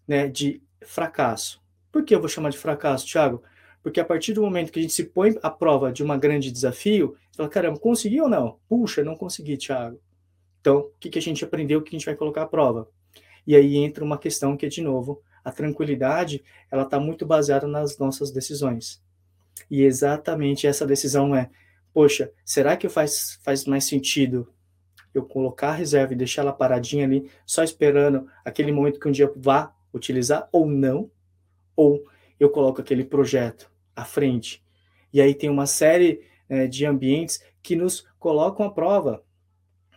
[0.07, 1.63] né, de fracasso.
[1.91, 3.43] Por que eu vou chamar de fracasso, Thiago?
[3.83, 6.53] Porque a partir do momento que a gente se põe à prova de um grande
[6.53, 8.59] desafio, você fala, caramba, consegui ou não?
[8.69, 9.99] Puxa, não consegui, Thiago.
[10.61, 12.87] Então, o que, que a gente aprendeu, o que a gente vai colocar à prova?
[13.47, 17.67] E aí entra uma questão que é, de novo, a tranquilidade, ela está muito baseada
[17.67, 19.03] nas nossas decisões.
[19.71, 21.51] E exatamente essa decisão é,
[21.93, 24.49] poxa, será que faz, faz mais sentido
[25.15, 29.13] eu colocar a reserva e deixar ela paradinha ali, só esperando aquele momento que um
[29.13, 31.11] dia vá utilizar ou não?
[31.77, 32.03] Ou
[32.41, 34.65] eu coloco aquele projeto à frente.
[35.13, 39.23] E aí tem uma série é, de ambientes que nos colocam à prova.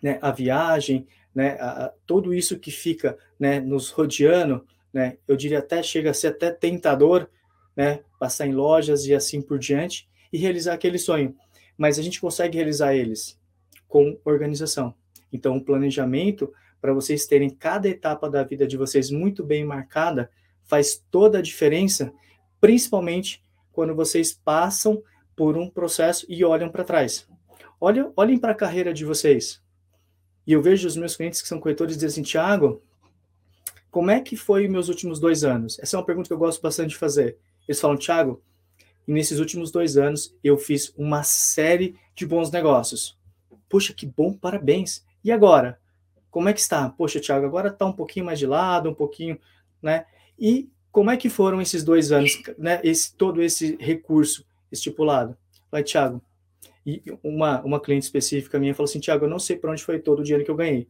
[0.02, 0.20] Né?
[0.22, 1.58] A viagem, né?
[1.60, 5.18] A, a, tudo isso que fica né, nos rodeando, né?
[5.28, 7.28] eu diria até, chega a ser até tentador,
[7.76, 8.00] né?
[8.18, 11.36] passar em lojas e assim por diante, e realizar aquele sonho.
[11.78, 13.38] Mas a gente consegue realizar eles
[13.90, 14.96] com organização.
[15.34, 20.32] Então, o planejamento, para vocês terem cada etapa da vida de vocês muito bem marcada,
[20.64, 22.14] faz toda a diferença,
[22.62, 25.04] principalmente quando vocês passam
[25.36, 27.28] por um processo e olham para trás.
[27.82, 29.62] Olhem, olhem para a carreira de vocês.
[30.48, 32.82] E eu vejo os meus clientes que são corretores dizem assim, Tiago,
[33.96, 35.80] como é que foi meus últimos dois anos?
[35.80, 37.38] Essa é uma pergunta que eu gosto bastante de fazer.
[37.66, 38.44] Eles falam, Tiago,
[39.08, 43.18] nesses últimos dois anos eu fiz uma série de bons negócios.
[43.70, 45.06] Puxa, que bom, parabéns.
[45.24, 45.80] E agora?
[46.30, 46.90] Como é que está?
[46.90, 49.40] Poxa, Tiago, agora está um pouquinho mais de lado, um pouquinho,
[49.82, 50.06] né?
[50.38, 52.82] E como é que foram esses dois anos, né?
[52.84, 55.38] Esse, todo esse recurso estipulado.
[55.72, 56.22] Vai, Tiago.
[56.86, 60.00] E uma, uma cliente específica minha falou assim, Tiago, eu não sei para onde foi
[60.00, 60.86] todo o dinheiro que eu ganhei.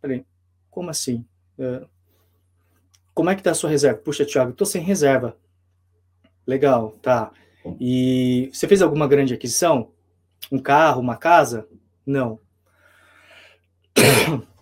[0.00, 0.24] Falei,
[0.72, 1.24] como assim?
[1.56, 1.86] Uh,
[3.14, 3.98] como é que tá a sua reserva?
[3.98, 5.36] Puxa, Tiago, estou sem reserva.
[6.46, 7.32] Legal, tá.
[7.80, 9.90] E você fez alguma grande aquisição?
[10.50, 11.68] Um carro, uma casa?
[12.06, 12.38] Não.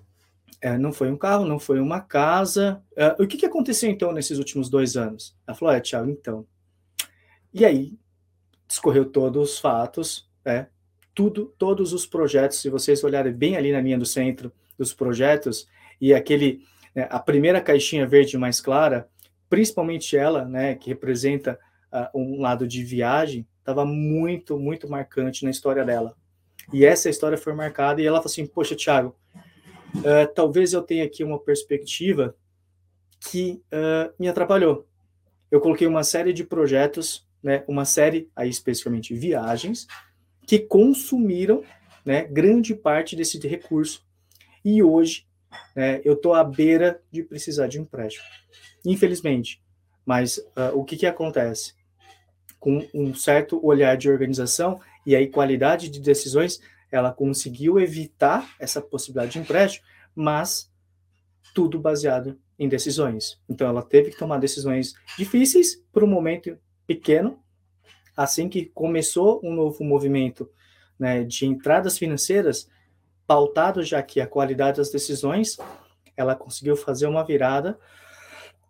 [0.63, 2.83] É, não foi um carro, não foi uma casa.
[2.95, 5.35] É, o que, que aconteceu então nesses últimos dois anos?
[5.47, 6.47] Ela falou: é, Tiago, então.
[7.51, 7.99] E aí,
[8.69, 10.69] discorreu todos os fatos, né?
[11.15, 15.67] Tudo, todos os projetos, se vocês olharem bem ali na linha do centro dos projetos,
[16.01, 16.63] e aquele,
[16.95, 19.09] né, a primeira caixinha verde mais clara,
[19.49, 21.59] principalmente ela, né, que representa
[21.93, 26.17] uh, um lado de viagem, estava muito, muito marcante na história dela.
[26.73, 29.17] E essa história foi marcada, e ela falou assim: Poxa, Thiago,
[29.97, 32.37] uh, talvez eu tenha aqui uma perspectiva
[33.21, 34.87] que uh, me atrapalhou.
[35.51, 39.87] Eu coloquei uma série de projetos, né, uma série, aí especificamente viagens,
[40.47, 41.63] que consumiram
[42.05, 44.05] né, grande parte desse recurso.
[44.65, 45.27] E hoje
[45.75, 48.25] né, eu estou à beira de precisar de empréstimo.
[48.85, 49.63] Infelizmente.
[50.05, 51.75] Mas uh, o que, que acontece?
[52.59, 56.61] Com um certo olhar de organização e aí qualidade de decisões,
[56.91, 60.71] ela conseguiu evitar essa possibilidade de empréstimo, mas
[61.55, 63.41] tudo baseado em decisões.
[63.49, 67.43] Então ela teve que tomar decisões difíceis por um momento pequeno,
[68.17, 70.51] assim que começou um novo movimento
[70.99, 72.69] né, de entradas financeiras,
[73.31, 75.57] pautado já que a qualidade das decisões,
[76.17, 77.79] ela conseguiu fazer uma virada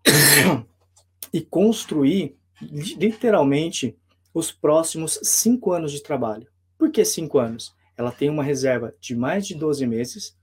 [1.32, 3.96] e construir literalmente
[4.34, 6.46] os próximos cinco anos de trabalho.
[6.76, 7.74] Por que cinco anos?
[7.96, 10.36] Ela tem uma reserva de mais de 12 meses,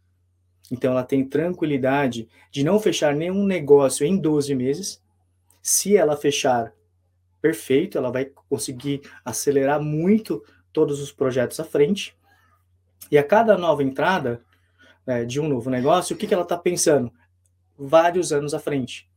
[0.71, 4.99] então ela tem tranquilidade de não fechar nenhum negócio em 12 meses.
[5.61, 6.73] Se ela fechar
[7.39, 12.17] perfeito, ela vai conseguir acelerar muito todos os projetos à frente.
[13.11, 14.41] E a cada nova entrada,
[15.05, 17.11] né, de um novo negócio, o que, que ela está pensando?
[17.77, 19.09] Vários anos à frente.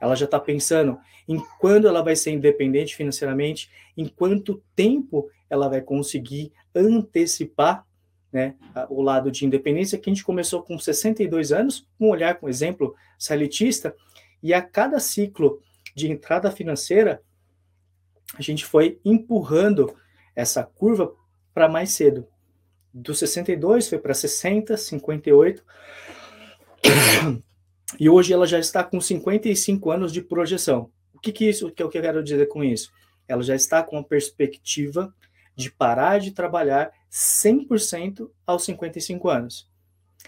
[0.00, 5.68] Ela já está pensando em quando ela vai ser independente financeiramente, em quanto tempo ela
[5.68, 7.86] vai conseguir antecipar
[8.32, 8.54] né,
[8.90, 12.94] o lado de independência, que a gente começou com 62 anos, um olhar com exemplo
[13.18, 13.94] salitista,
[14.42, 15.60] e a cada ciclo
[15.94, 17.22] de entrada financeira,
[18.36, 19.96] a gente foi empurrando
[20.34, 21.14] essa curva
[21.54, 22.28] para mais cedo.
[22.98, 25.62] Do 62 foi para 60, 58,
[28.00, 30.90] e hoje ela já está com 55 anos de projeção.
[31.12, 32.90] O que, que isso que é o que eu quero dizer com isso?
[33.28, 35.14] Ela já está com a perspectiva
[35.54, 39.68] de parar de trabalhar 100% aos 55 anos.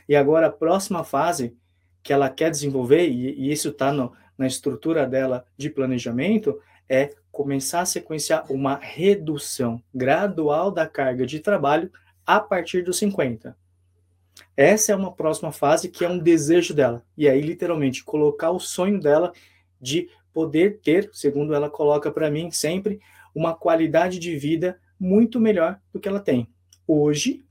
[0.07, 1.57] E agora a próxima fase
[2.03, 3.95] que ela quer desenvolver, e, e isso está
[4.37, 11.41] na estrutura dela de planejamento, é começar a sequenciar uma redução gradual da carga de
[11.41, 11.91] trabalho
[12.29, 13.57] a partir dos 50.
[14.55, 17.03] Essa é uma próxima fase que é um desejo dela.
[17.17, 19.33] E aí, literalmente, colocar o sonho dela
[19.81, 23.01] de poder ter, segundo ela coloca para mim sempre,
[23.35, 26.47] uma qualidade de vida muito melhor do que ela tem
[26.87, 27.47] hoje,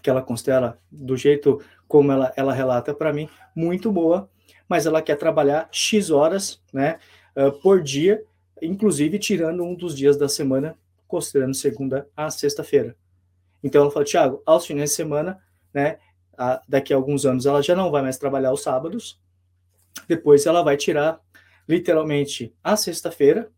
[0.00, 4.30] que ela considera do jeito como ela, ela relata para mim, muito boa,
[4.68, 7.00] mas ela quer trabalhar X horas né,
[7.36, 8.22] uh, por dia,
[8.62, 12.96] inclusive tirando um dos dias da semana, considerando segunda a sexta-feira.
[13.64, 15.98] Então ela fala, Tiago, aos finais de semana, né,
[16.36, 19.18] a, daqui a alguns anos ela já não vai mais trabalhar os sábados,
[20.06, 21.18] depois ela vai tirar
[21.66, 23.50] literalmente a sexta-feira,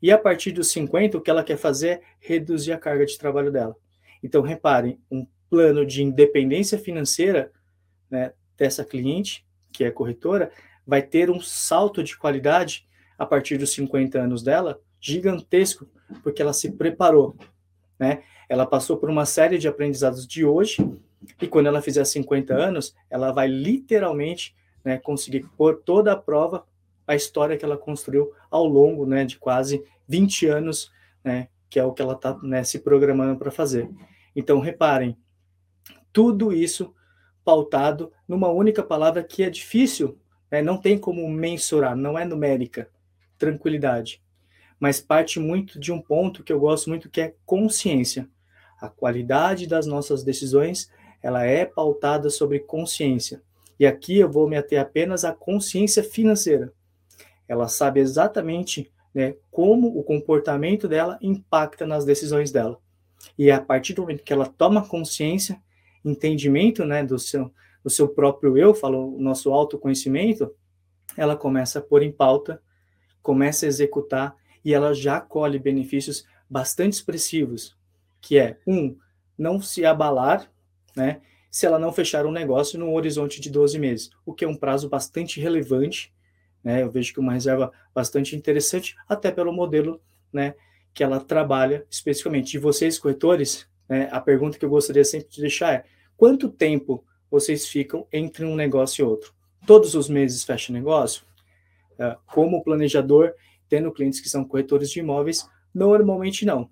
[0.00, 3.18] e a partir dos 50, o que ela quer fazer é reduzir a carga de
[3.18, 3.74] trabalho dela.
[4.22, 7.50] Então, reparem, um plano de independência financeira
[8.08, 10.52] né, dessa cliente, que é corretora,
[10.86, 12.86] vai ter um salto de qualidade
[13.18, 15.88] a partir dos 50 anos dela, gigantesco,
[16.22, 17.36] porque ela se preparou.
[17.98, 18.22] Né?
[18.48, 20.76] Ela passou por uma série de aprendizados de hoje,
[21.40, 26.64] e quando ela fizer 50 anos, ela vai literalmente né, conseguir pôr toda a prova
[27.06, 30.92] a história que ela construiu ao longo né, de quase 20 anos,
[31.24, 33.90] né, que é o que ela está né, se programando para fazer.
[34.36, 35.16] Então, reparem,
[36.12, 36.94] tudo isso
[37.42, 40.18] pautado numa única palavra que é difícil,
[40.50, 42.90] né, não tem como mensurar, não é numérica,
[43.38, 44.22] tranquilidade.
[44.78, 48.28] Mas parte muito de um ponto que eu gosto muito, que é consciência.
[48.80, 50.90] A qualidade das nossas decisões,
[51.22, 53.42] ela é pautada sobre consciência.
[53.78, 56.72] E aqui eu vou me ater apenas à consciência financeira
[57.48, 62.78] ela sabe exatamente né, como o comportamento dela impacta nas decisões dela.
[63.36, 65.60] E a partir do momento que ela toma consciência,
[66.04, 67.50] entendimento né, do, seu,
[67.82, 70.54] do seu próprio eu, falo o nosso autoconhecimento,
[71.16, 72.62] ela começa a pôr em pauta,
[73.22, 74.36] começa a executar
[74.68, 77.76] e ela já colhe benefícios bastante expressivos,
[78.20, 78.96] que é, um,
[79.36, 80.50] não se abalar,
[80.96, 84.48] né, se ela não fechar um negócio no horizonte de 12 meses, o que é
[84.48, 86.12] um prazo bastante relevante
[86.62, 86.82] né?
[86.82, 90.00] Eu vejo que uma reserva bastante interessante, até pelo modelo
[90.32, 90.54] né,
[90.92, 92.54] que ela trabalha especificamente.
[92.54, 95.84] E vocês, corretores, né, a pergunta que eu gostaria sempre de deixar é:
[96.16, 99.32] quanto tempo vocês ficam entre um negócio e outro?
[99.66, 101.24] Todos os meses fecha negócio?
[101.98, 103.34] É, como planejador,
[103.68, 106.70] tendo clientes que são corretores de imóveis, normalmente não.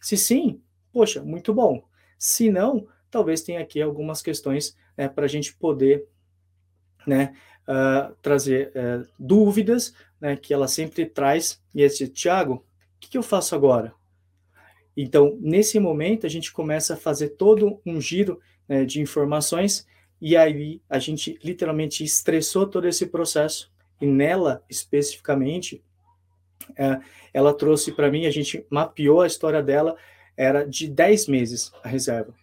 [0.00, 0.60] Se sim,
[0.92, 1.84] poxa, muito bom.
[2.18, 6.06] Se não, talvez tenha aqui algumas questões né, para a gente poder
[7.06, 7.34] né,
[7.68, 12.64] uh, trazer uh, dúvidas, né, que ela sempre traz, e esse, Tiago, o
[13.00, 13.92] que, que eu faço agora?
[14.96, 19.86] Então, nesse momento, a gente começa a fazer todo um giro né, de informações,
[20.20, 25.82] e aí a gente literalmente estressou todo esse processo, e nela, especificamente,
[27.32, 29.96] ela trouxe para mim, a gente mapeou a história dela,
[30.36, 32.34] era de 10 meses a reserva.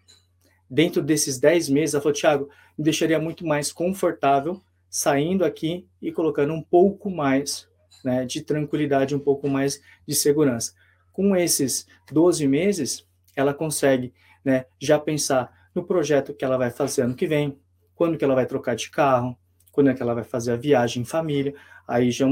[0.69, 6.11] Dentro desses 10 meses, ela falou, Tiago, me deixaria muito mais confortável saindo aqui e
[6.11, 7.67] colocando um pouco mais
[8.03, 10.73] né, de tranquilidade, um pouco mais de segurança.
[11.11, 13.05] Com esses 12 meses,
[13.35, 17.57] ela consegue né, já pensar no projeto que ela vai fazer ano que vem,
[17.95, 19.37] quando que ela vai trocar de carro,
[19.71, 21.53] quando é que ela vai fazer a viagem em família,
[21.87, 22.25] aí já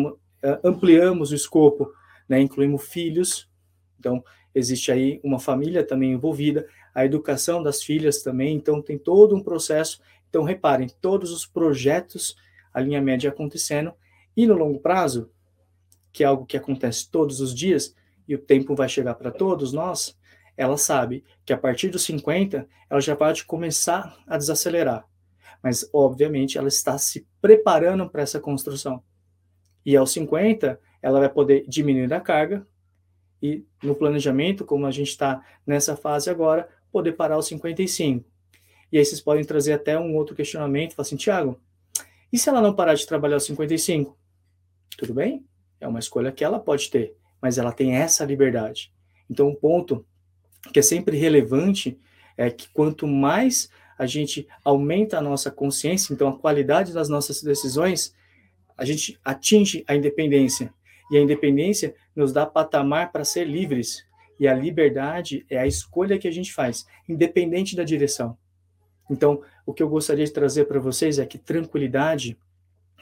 [0.64, 1.92] ampliamos o escopo,
[2.28, 3.50] né, incluímos filhos,
[4.00, 4.24] então
[4.54, 9.44] existe aí uma família também envolvida, a educação das filhas também, então tem todo um
[9.44, 10.02] processo.
[10.30, 12.36] Então reparem, todos os projetos
[12.74, 13.94] a linha média acontecendo,
[14.36, 15.32] e no longo prazo,
[16.12, 17.96] que é algo que acontece todos os dias,
[18.28, 20.18] e o tempo vai chegar para todos nós,
[20.56, 25.08] ela sabe que a partir dos 50, ela já pode começar a desacelerar.
[25.64, 29.04] Mas, obviamente, ela está se preparando para essa construção.
[29.86, 32.68] E aos 50, ela vai poder diminuir a carga,
[33.42, 38.26] e no planejamento, como a gente está nessa fase agora, poder parar aos 55.
[38.92, 41.60] E aí vocês podem trazer até um outro questionamento, falar assim, Tiago,
[42.32, 44.18] e se ela não parar de trabalhar aos 55?
[44.98, 45.46] Tudo bem?
[45.80, 48.94] É uma escolha que ela pode ter, mas ela tem essa liberdade.
[49.30, 50.06] Então, um ponto
[50.74, 52.00] que é sempre relevante
[52.36, 57.42] é que quanto mais a gente aumenta a nossa consciência, então a qualidade das nossas
[57.44, 58.16] decisões,
[58.80, 60.74] a gente atinge a independência.
[61.12, 64.06] E a independência nos dá patamar para ser livres.
[64.40, 68.38] E a liberdade é a escolha que a gente faz, independente da direção.
[69.10, 72.38] Então, o que eu gostaria de trazer para vocês é que tranquilidade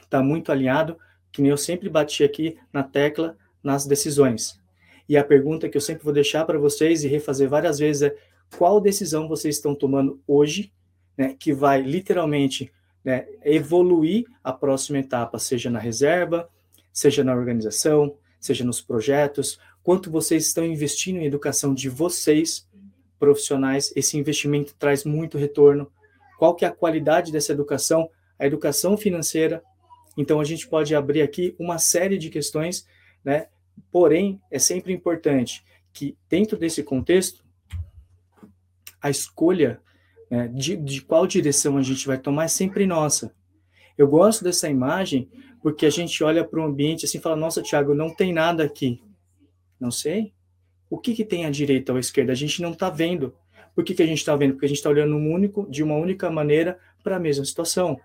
[0.02, 0.98] está muito alinhado,
[1.30, 4.60] que nem eu sempre bati aqui na tecla, nas decisões.
[5.08, 8.16] E a pergunta que eu sempre vou deixar para vocês e refazer várias vezes é:
[8.56, 10.72] qual decisão vocês estão tomando hoje,
[11.16, 12.72] né, que vai literalmente
[13.08, 16.46] né, evoluir a próxima etapa, seja na reserva,
[16.92, 22.68] seja na organização, seja nos projetos, quanto vocês estão investindo em educação de vocês,
[23.18, 25.90] profissionais, esse investimento traz muito retorno.
[26.38, 28.10] Qual que é a qualidade dessa educação?
[28.38, 29.62] A educação financeira.
[30.14, 32.86] Então a gente pode abrir aqui uma série de questões,
[33.24, 33.46] né?
[33.90, 37.42] Porém, é sempre importante que dentro desse contexto
[39.00, 39.80] a escolha
[40.30, 43.32] né, de, de qual direção a gente vai tomar é sempre nossa.
[43.96, 45.28] Eu gosto dessa imagem
[45.62, 48.64] porque a gente olha para o ambiente assim e fala: Nossa, Tiago, não tem nada
[48.64, 49.02] aqui.
[49.80, 50.32] Não sei.
[50.90, 52.32] O que, que tem à direita ou à esquerda?
[52.32, 53.34] A gente não está vendo.
[53.74, 54.52] Por que, que a gente está vendo?
[54.52, 57.98] Porque a gente está olhando um único, de uma única maneira para a mesma situação.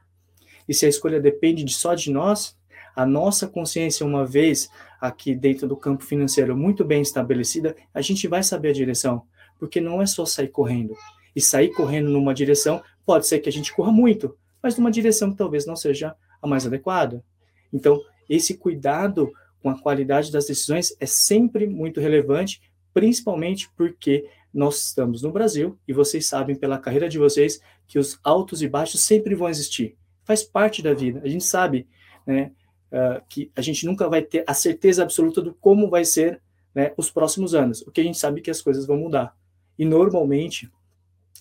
[0.67, 2.57] E se a escolha depende de só de nós,
[2.95, 4.69] a nossa consciência, uma vez
[4.99, 9.23] aqui dentro do campo financeiro muito bem estabelecida, a gente vai saber a direção
[9.57, 10.93] porque não é só sair correndo.
[11.35, 15.31] E sair correndo numa direção, pode ser que a gente corra muito, mas numa direção
[15.31, 17.23] que talvez não seja a mais adequada.
[17.71, 19.31] Então, esse cuidado
[19.61, 22.61] com a qualidade das decisões é sempre muito relevante,
[22.93, 28.19] principalmente porque nós estamos no Brasil e vocês sabem pela carreira de vocês que os
[28.23, 29.97] altos e baixos sempre vão existir.
[30.23, 31.21] Faz parte da vida.
[31.23, 31.87] A gente sabe
[32.25, 32.51] né,
[32.91, 36.39] uh, que a gente nunca vai ter a certeza absoluta do como vai ser
[36.75, 37.81] né, os próximos anos.
[37.81, 39.35] O que a gente sabe é que as coisas vão mudar.
[39.77, 40.69] E normalmente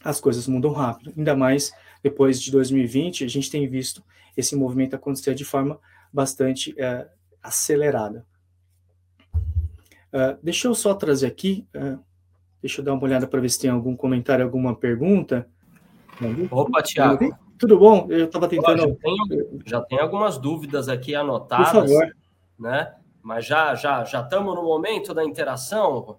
[0.04, 1.72] as coisas mudam rápido, ainda mais
[2.02, 4.02] depois de 2020, a gente tem visto
[4.36, 5.78] esse movimento acontecer de forma
[6.12, 7.06] bastante é,
[7.42, 8.26] acelerada.
[10.12, 11.98] Uh, deixa eu só trazer aqui, uh,
[12.60, 15.48] deixa eu dar uma olhada para ver se tem algum comentário, alguma pergunta.
[16.50, 17.34] Opa, Tiago.
[17.58, 18.06] Tudo bom?
[18.10, 18.98] Eu estava tentando.
[19.64, 21.70] Já tem, já algumas dúvidas aqui anotadas.
[21.70, 22.16] Por favor.
[22.58, 22.92] Né?
[23.22, 26.18] Mas já já já estamos no momento da interação.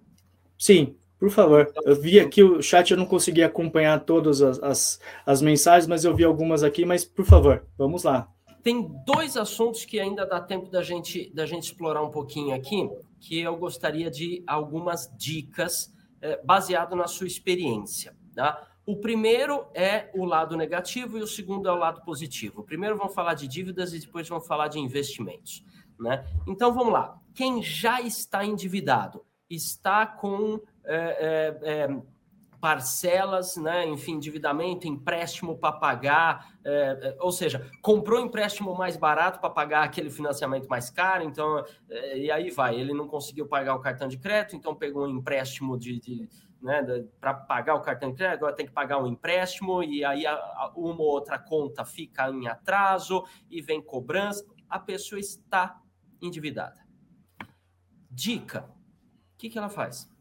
[0.58, 5.00] Sim, por favor, eu vi aqui o chat, eu não consegui acompanhar todas as, as,
[5.26, 8.30] as, mensagens, mas eu vi algumas aqui, mas por favor, vamos lá.
[8.62, 12.90] Tem dois assuntos que ainda dá tempo da gente, da gente explorar um pouquinho aqui,
[13.22, 18.14] que eu gostaria de algumas dicas é, baseado na sua experiência.
[18.36, 18.62] Tá?
[18.86, 22.64] O primeiro é o lado negativo e o segundo é o lado positivo.
[22.64, 25.64] Primeiro vamos falar de dívidas e depois vamos falar de investimentos.
[25.98, 26.28] Né?
[26.46, 27.18] Então vamos lá.
[27.34, 32.02] Quem já está endividado, está com é, é, é,
[32.64, 39.42] parcelas, né, enfim, endividamento, empréstimo para pagar, é, é, ou seja, comprou empréstimo mais barato
[39.42, 43.76] para pagar aquele financiamento mais caro, então, é, e aí vai, ele não conseguiu pagar
[43.76, 46.30] o cartão de crédito, então pegou um empréstimo de, de
[46.62, 46.82] né,
[47.20, 50.24] para pagar o cartão de crédito, agora tem que pagar um empréstimo, e aí
[50.74, 55.82] uma ou outra conta fica em atraso, e vem cobrança, a pessoa está
[56.22, 56.82] endividada.
[58.10, 58.70] Dica,
[59.34, 60.13] o que, que ela faz?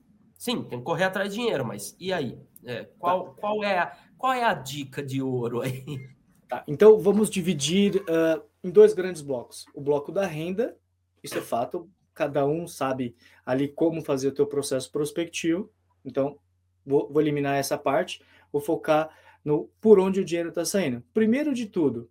[0.42, 2.36] Sim, tem que correr atrás de dinheiro, mas e aí?
[2.64, 3.40] É, qual, tá.
[3.40, 5.84] qual, é a, qual é a dica de ouro aí?
[6.48, 9.64] Tá, então vamos dividir uh, em dois grandes blocos.
[9.72, 10.76] O bloco da renda,
[11.22, 13.16] isso é fato, cada um sabe
[13.46, 15.72] ali como fazer o teu processo prospectivo.
[16.04, 16.38] Então,
[16.84, 18.20] vou, vou eliminar essa parte,
[18.52, 21.02] vou focar no por onde o dinheiro está saindo.
[21.14, 22.10] Primeiro de tudo,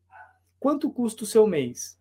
[0.58, 2.00] quanto custa o seu mês?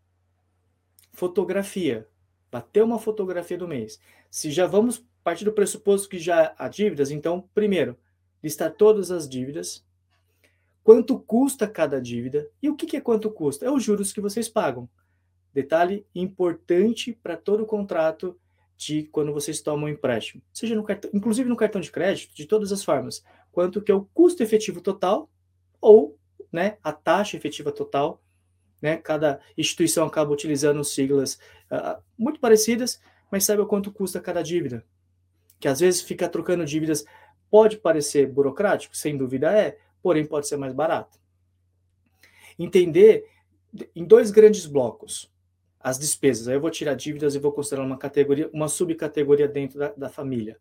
[1.13, 2.09] Fotografia.
[2.51, 4.01] Bater uma fotografia do mês.
[4.31, 7.99] Se já vamos partir do pressuposto que já há dívidas, então, primeiro,
[8.43, 9.85] listar todas as dívidas,
[10.83, 13.67] quanto custa cada dívida e o que é quanto custa?
[13.67, 14.89] É os juros que vocês pagam.
[15.53, 18.39] Detalhe importante para todo contrato
[18.77, 22.47] de quando vocês tomam um empréstimo, seja no cartão, inclusive no cartão de crédito, de
[22.47, 25.29] todas as formas, quanto que é o custo efetivo total
[25.83, 26.19] ou,
[26.51, 28.23] né, a taxa efetiva total,
[28.81, 28.97] né?
[28.97, 31.35] Cada instituição acaba utilizando siglas
[31.71, 32.99] uh, muito parecidas,
[33.31, 34.83] mas o quanto custa cada dívida
[35.61, 37.05] que às vezes fica trocando dívidas,
[37.51, 41.21] pode parecer burocrático, sem dúvida é, porém pode ser mais barato.
[42.59, 43.29] Entender
[43.95, 45.31] em dois grandes blocos
[45.79, 46.49] as despesas.
[46.49, 50.09] Aí eu vou tirar dívidas e vou considerar uma categoria, uma subcategoria dentro da, da
[50.09, 50.59] família.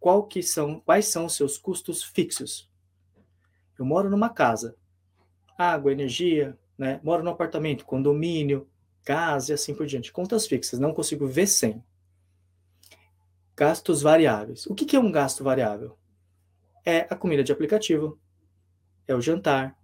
[0.00, 2.68] Qual que são, quais são os seus custos fixos?
[3.78, 4.74] eu moro numa casa,
[5.56, 7.00] água, energia, né?
[7.02, 8.68] Moro num apartamento, condomínio,
[9.04, 10.12] gás e assim por diante.
[10.12, 11.82] Contas fixas, não consigo ver sem.
[13.58, 14.66] Gastos variáveis.
[14.66, 15.98] O que, que é um gasto variável?
[16.86, 18.16] É a comida de aplicativo,
[19.04, 19.76] é o jantar,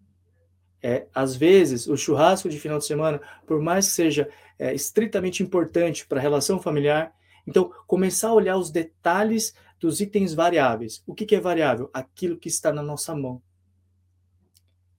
[0.80, 5.42] é, às vezes, o churrasco de final de semana, por mais que seja é, estritamente
[5.42, 7.12] importante para a relação familiar,
[7.44, 11.02] então começar a olhar os detalhes dos itens variáveis.
[11.04, 11.90] O que, que é variável?
[11.92, 13.42] Aquilo que está na nossa mão.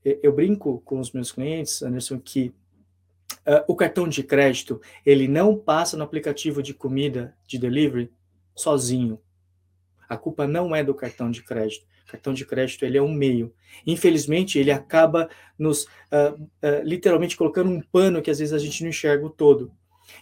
[0.03, 2.53] Eu brinco com os meus clientes, Anderson, que
[3.47, 8.11] uh, o cartão de crédito ele não passa no aplicativo de comida de delivery
[8.55, 9.19] sozinho.
[10.07, 11.85] A culpa não é do cartão de crédito.
[12.07, 13.53] O cartão de crédito ele é um meio.
[13.85, 18.83] Infelizmente, ele acaba nos uh, uh, literalmente colocando um pano que às vezes a gente
[18.83, 19.71] não enxerga o todo.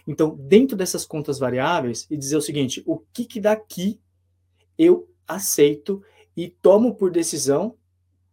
[0.06, 4.00] Então, dentro dessas contas variáveis, e dizer o seguinte: o que, que daqui
[4.78, 6.02] eu aceito
[6.36, 7.76] e tomo por decisão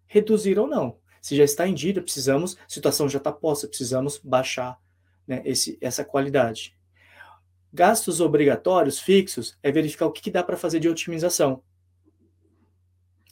[0.07, 0.97] reduzir ou não.
[1.21, 4.79] Se já está em dívida, precisamos, situação já está posta, precisamos baixar
[5.27, 6.75] né, esse, essa qualidade.
[7.74, 11.63] Gastos obrigatórios fixos é verificar o que, que dá para fazer de otimização.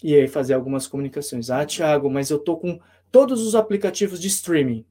[0.02, 1.50] E aí fazer algumas comunicações.
[1.50, 2.80] Ah, Thiago, mas eu estou com
[3.12, 4.86] todos os aplicativos de streaming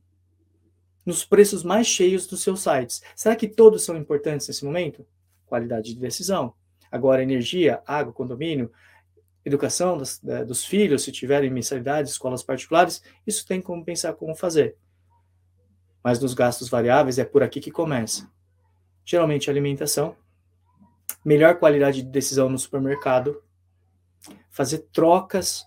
[1.04, 3.02] nos preços mais cheios dos seus sites.
[3.16, 5.06] Será que todos são importantes nesse momento?
[5.46, 6.52] Qualidade de decisão.
[6.92, 8.70] Agora, energia, água, condomínio,
[9.42, 14.76] educação dos, dos filhos, se tiverem mensalidades, escolas particulares, isso tem como pensar como fazer.
[16.04, 18.30] Mas nos gastos variáveis é por aqui que começa.
[19.10, 20.14] Geralmente alimentação,
[21.24, 23.42] melhor qualidade de decisão no supermercado,
[24.50, 25.66] fazer trocas,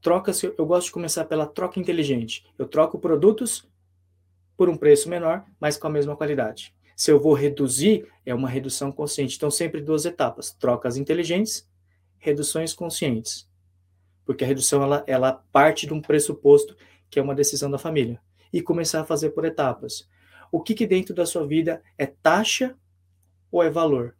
[0.00, 2.44] trocas, eu gosto de começar pela troca inteligente.
[2.58, 3.68] Eu troco produtos
[4.56, 6.74] por um preço menor, mas com a mesma qualidade.
[6.96, 9.36] Se eu vou reduzir, é uma redução consciente.
[9.36, 11.70] Então, sempre duas etapas: trocas inteligentes,
[12.18, 13.48] reduções conscientes.
[14.24, 16.76] Porque a redução ela, ela parte de um pressuposto
[17.08, 18.20] que é uma decisão da família.
[18.52, 20.08] E começar a fazer por etapas.
[20.50, 22.76] O que, que dentro da sua vida é taxa
[23.50, 24.16] ou é valor?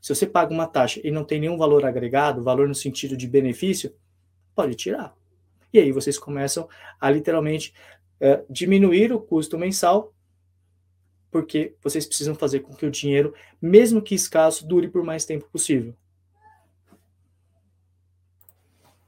[0.00, 3.26] Se você paga uma taxa e não tem nenhum valor agregado, valor no sentido de
[3.26, 3.94] benefício,
[4.54, 5.14] pode tirar.
[5.72, 6.68] E aí vocês começam
[7.00, 7.74] a literalmente
[8.18, 10.12] é, diminuir o custo mensal,
[11.30, 15.48] porque vocês precisam fazer com que o dinheiro, mesmo que escasso, dure por mais tempo
[15.50, 15.94] possível.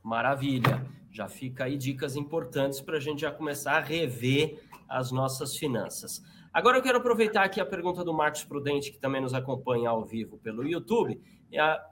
[0.03, 0.85] Maravilha.
[1.11, 6.23] Já fica aí dicas importantes para a gente já começar a rever as nossas finanças.
[6.53, 10.05] Agora eu quero aproveitar aqui a pergunta do Marcos Prudente, que também nos acompanha ao
[10.05, 11.21] vivo pelo YouTube,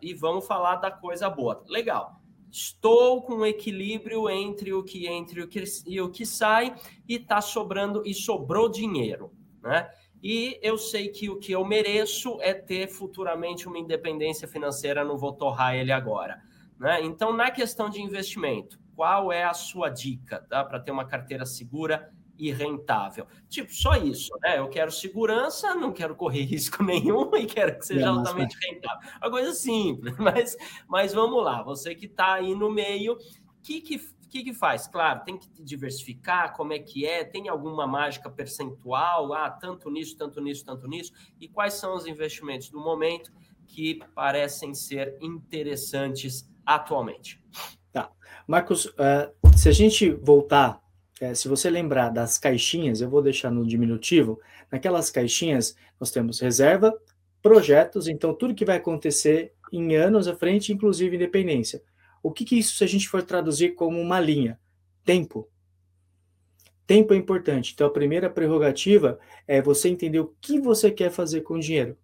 [0.03, 1.65] e vamos falar da coisa boa.
[1.67, 6.27] Legal estou com um equilíbrio entre o que entra e o que, e o que
[6.27, 6.75] sai
[7.09, 9.33] e está sobrando e sobrou dinheiro,
[9.63, 9.89] né?
[10.23, 15.17] E eu sei que o que eu mereço é ter futuramente uma independência financeira, não
[15.17, 16.43] vou torrar ele agora.
[16.79, 17.01] Né?
[17.03, 20.63] Então, na questão de investimento, qual é a sua dica tá?
[20.63, 23.27] para ter uma carteira segura e rentável.
[23.51, 24.59] Tipo, só isso, né?
[24.59, 29.11] Eu quero segurança, não quero correr risco nenhum e quero que seja altamente rentável.
[29.23, 30.57] Uma coisa simples, mas,
[30.89, 31.63] mas vamos lá.
[31.63, 33.19] Você que está aí no meio, o
[33.63, 33.99] que, que,
[34.31, 34.89] que, que faz?
[34.89, 40.17] Claro, tem que diversificar, como é que é, tem alguma mágica percentual, ah, tanto nisso,
[40.17, 43.31] tanto nisso, tanto nisso, e quais são os investimentos do momento
[43.67, 47.39] que parecem ser interessantes atualmente?
[47.93, 48.11] Tá.
[48.47, 50.81] Marcos, uh, se a gente voltar
[51.21, 54.41] é, se você lembrar das caixinhas, eu vou deixar no diminutivo,
[54.73, 56.99] naquelas caixinhas nós temos reserva,
[57.43, 61.83] projetos, então tudo que vai acontecer em anos à frente, inclusive independência.
[62.23, 64.59] O que, que isso, se a gente for traduzir como uma linha?
[65.05, 65.49] Tempo.
[66.87, 67.73] Tempo é importante.
[67.73, 71.97] Então, a primeira prerrogativa é você entender o que você quer fazer com o dinheiro.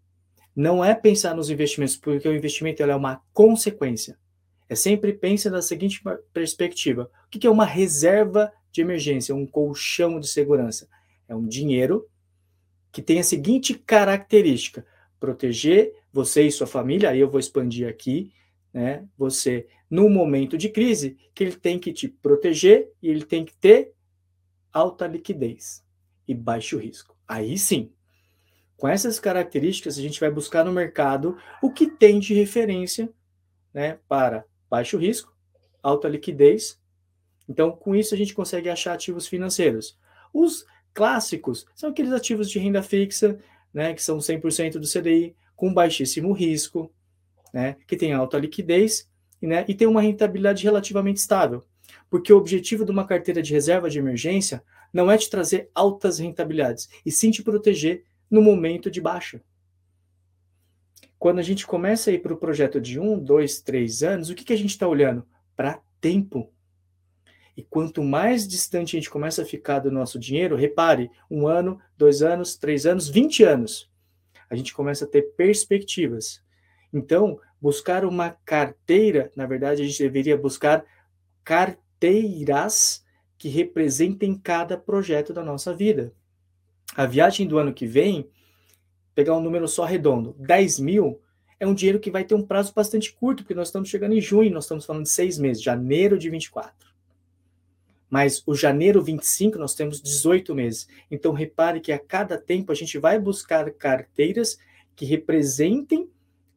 [0.55, 4.17] Não é pensar nos investimentos, porque o investimento é uma consequência.
[4.69, 6.03] É sempre pense da seguinte
[6.33, 10.89] perspectiva: o que é uma reserva de emergência, um colchão de segurança.
[11.27, 12.09] É um dinheiro
[12.93, 14.87] que tem a seguinte característica:
[15.19, 17.11] proteger você e sua família.
[17.11, 18.33] Aí eu vou expandir aqui,
[18.73, 19.07] né?
[19.17, 23.55] Você, no momento de crise, que ele tem que te proteger e ele tem que
[23.57, 23.93] ter
[24.73, 25.83] alta liquidez
[26.29, 27.17] e baixo risco.
[27.27, 27.93] Aí sim,
[28.77, 33.09] com essas características, a gente vai buscar no mercado o que tem de referência
[33.73, 35.35] né, para baixo risco,
[35.83, 36.79] alta liquidez
[37.49, 39.99] então, com isso, a gente consegue achar ativos financeiros.
[40.33, 43.39] Os clássicos são aqueles ativos de renda fixa,
[43.73, 46.93] né, que são 100% do CDI, com baixíssimo risco,
[47.53, 49.09] né, que tem alta liquidez
[49.41, 51.63] né, e tem uma rentabilidade relativamente estável.
[52.11, 56.19] Porque o objetivo de uma carteira de reserva de emergência não é te trazer altas
[56.19, 59.41] rentabilidades, e sim te proteger no momento de baixa.
[61.19, 64.35] Quando a gente começa a ir para o projeto de um, dois, três anos, o
[64.35, 65.27] que, que a gente está olhando?
[65.55, 66.53] Para tempo.
[67.57, 71.81] E quanto mais distante a gente começa a ficar do nosso dinheiro, repare, um ano,
[71.97, 73.91] dois anos, três anos, vinte anos,
[74.51, 76.43] a gente começa a ter perspectivas.
[76.93, 80.85] Então, buscar uma carteira, na verdade, a gente deveria buscar
[81.43, 83.05] carteiras
[83.39, 86.13] que representem cada projeto da nossa vida.
[86.95, 88.29] A viagem do ano que vem,
[89.15, 91.21] pegar um número só redondo, 10 mil,
[91.59, 94.21] é um dinheiro que vai ter um prazo bastante curto, porque nós estamos chegando em
[94.21, 96.96] junho, nós estamos falando de seis meses, janeiro de 24.
[98.09, 100.89] Mas o janeiro 25 nós temos 18 meses.
[101.11, 104.59] Então repare que a cada tempo a gente vai buscar carteiras
[104.95, 106.09] que representem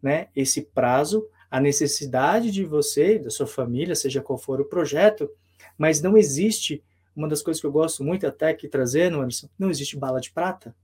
[0.02, 5.30] né, esse prazo, a necessidade de você, da sua família, seja qual for o projeto,
[5.78, 6.84] mas não existe,
[7.16, 10.32] uma das coisas que eu gosto muito até aqui trazendo, Anderson, não existe bala de
[10.32, 10.76] prata.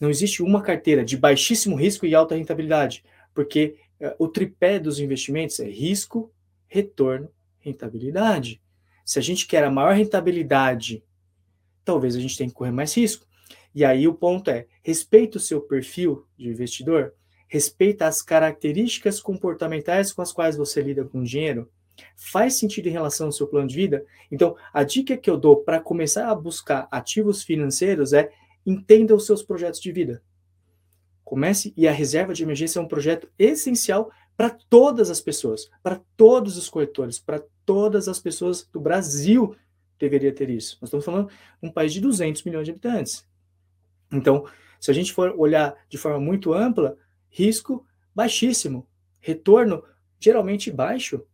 [0.00, 4.98] Não existe uma carteira de baixíssimo risco e alta rentabilidade, porque uh, o tripé dos
[4.98, 6.32] investimentos é risco,
[6.66, 8.61] retorno, rentabilidade.
[9.04, 11.04] Se a gente quer a maior rentabilidade,
[11.84, 13.26] talvez a gente tenha que correr mais risco.
[13.74, 17.14] E aí o ponto é: respeita o seu perfil de investidor,
[17.48, 21.70] respeita as características comportamentais com as quais você lida com o dinheiro.
[22.16, 24.04] Faz sentido em relação ao seu plano de vida?
[24.30, 28.30] Então, a dica que eu dou para começar a buscar ativos financeiros é
[28.64, 30.22] entenda os seus projetos de vida.
[31.22, 36.00] Comece e a reserva de emergência é um projeto essencial para todas as pessoas, para
[36.16, 39.56] todos os corretores, para todas as pessoas do Brasil
[39.98, 40.78] deveria ter isso.
[40.80, 41.30] Nós estamos falando
[41.62, 43.26] um país de 200 milhões de habitantes.
[44.12, 44.44] Então,
[44.80, 46.96] se a gente for olhar de forma muito ampla,
[47.30, 48.86] risco baixíssimo,
[49.20, 49.84] retorno
[50.18, 51.24] geralmente baixo,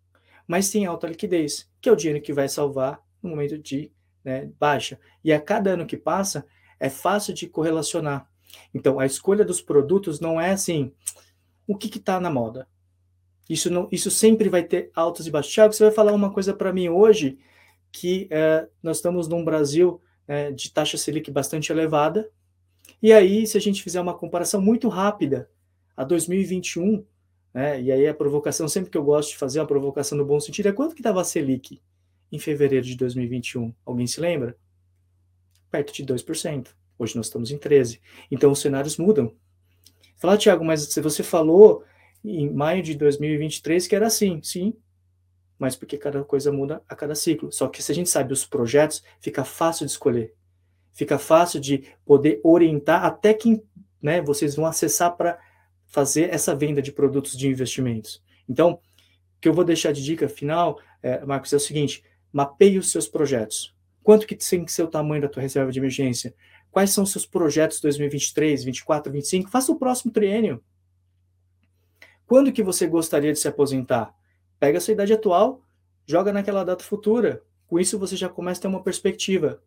[0.46, 3.90] mas tem alta liquidez, que é o dinheiro que vai salvar no momento de
[4.24, 4.98] né, baixa.
[5.24, 6.46] E a cada ano que passa,
[6.78, 8.28] é fácil de correlacionar.
[8.72, 10.92] Então, a escolha dos produtos não é assim,
[11.66, 12.68] o que está na moda?
[13.48, 15.52] Isso, não, isso sempre vai ter altos e baixos.
[15.52, 17.38] Tiago, você vai falar uma coisa para mim hoje,
[17.90, 22.30] que é, nós estamos num Brasil é, de taxa Selic bastante elevada,
[23.02, 25.48] e aí, se a gente fizer uma comparação muito rápida
[25.96, 27.04] a 2021,
[27.52, 30.40] né, e aí a provocação, sempre que eu gosto de fazer uma provocação no bom
[30.40, 31.80] sentido, é quanto que estava a Selic
[32.32, 33.74] em fevereiro de 2021?
[33.84, 34.56] Alguém se lembra?
[35.70, 36.68] perto de 2%.
[36.98, 38.00] Hoje nós estamos em 13%.
[38.30, 39.32] Então os cenários mudam.
[40.16, 41.84] Falar, Tiago, mas se você falou
[42.24, 44.74] em maio de 2023 que era assim, sim,
[45.58, 47.50] mas porque cada coisa muda a cada ciclo.
[47.50, 50.34] Só que se a gente sabe os projetos, fica fácil de escolher.
[50.92, 53.62] Fica fácil de poder orientar até quem
[54.00, 55.38] né, vocês vão acessar para
[55.86, 58.22] fazer essa venda de produtos de investimentos.
[58.48, 58.80] Então, o
[59.40, 63.08] que eu vou deixar de dica final, é, Marcos, é o seguinte: mapeie os seus
[63.08, 63.74] projetos.
[64.02, 66.34] Quanto que tem que ser o tamanho da tua reserva de emergência?
[66.70, 69.50] Quais são os seus projetos 2023, 24, 25?
[69.50, 70.62] Faça o próximo triênio.
[72.28, 74.14] Quando que você gostaria de se aposentar?
[74.60, 75.62] Pega a sua idade atual,
[76.06, 77.42] joga naquela data futura.
[77.66, 79.62] Com isso você já começa a ter uma perspectiva,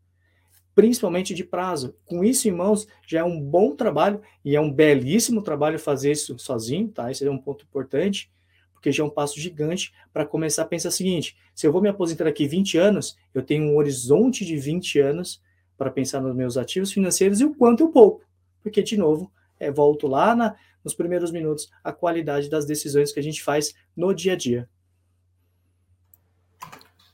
[0.75, 1.95] principalmente de prazo.
[2.05, 6.11] Com isso em mãos, já é um bom trabalho e é um belíssimo trabalho fazer
[6.11, 7.09] isso sozinho, tá?
[7.09, 8.31] Esse é um ponto importante
[8.71, 11.81] porque já é um passo gigante para começar a pensar o seguinte: se eu vou
[11.81, 15.41] me aposentar daqui 20 anos, eu tenho um horizonte de 20 anos
[15.75, 18.23] para pensar nos meus ativos financeiros e o quanto eu poupo.
[18.61, 23.19] Porque, de novo, é, volto lá na, nos primeiros minutos, a qualidade das decisões que
[23.19, 24.69] a gente faz no dia a dia.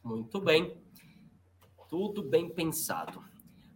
[0.03, 0.81] Muito bem.
[1.89, 3.23] Tudo bem pensado.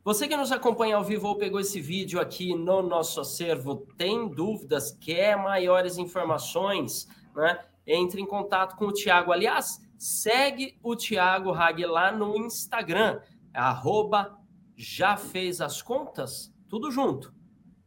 [0.03, 4.27] Você que nos acompanha ao vivo ou pegou esse vídeo aqui no nosso acervo, tem
[4.27, 7.63] dúvidas, quer maiores informações, né?
[7.85, 9.31] entre em contato com o Tiago.
[9.31, 13.21] Aliás, segue o Tiago Hag lá no Instagram,
[13.53, 14.39] arroba
[14.75, 17.31] já fez as contas, tudo junto,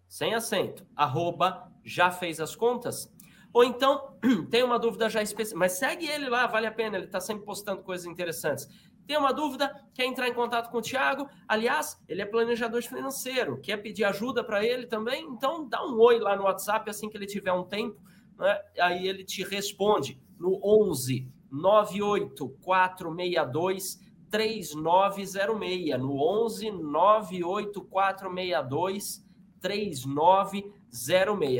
[0.07, 3.13] sem acento, arroba já fez as contas.
[3.53, 4.17] Ou então,
[4.51, 7.45] tem uma dúvida já específica, mas segue ele lá, vale a pena, ele está sempre
[7.45, 8.69] postando coisas interessantes.
[9.07, 11.29] Tem uma dúvida, quer entrar em contato com o Tiago?
[11.47, 15.25] Aliás, ele é planejador financeiro, quer pedir ajuda para ele também?
[15.25, 18.01] Então dá um oi lá no WhatsApp assim que ele tiver um tempo
[18.39, 18.59] né?
[18.81, 29.23] aí ele te responde no 11 98462 3906, no 11 98462
[29.61, 30.73] 3906.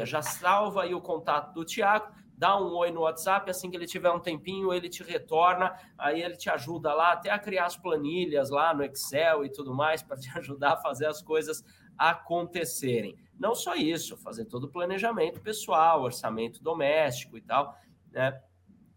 [0.07, 3.87] Já salva aí o contato do Tiago, dá um oi no WhatsApp, assim que ele
[3.87, 7.77] tiver um tempinho, ele te retorna, aí ele te ajuda lá até a criar as
[7.77, 11.65] planilhas lá no Excel e tudo mais para te ajudar a fazer as coisas
[11.99, 13.17] acontecerem.
[13.37, 17.77] Não só isso, fazer todo o planejamento pessoal, orçamento doméstico e tal,
[18.13, 18.41] né?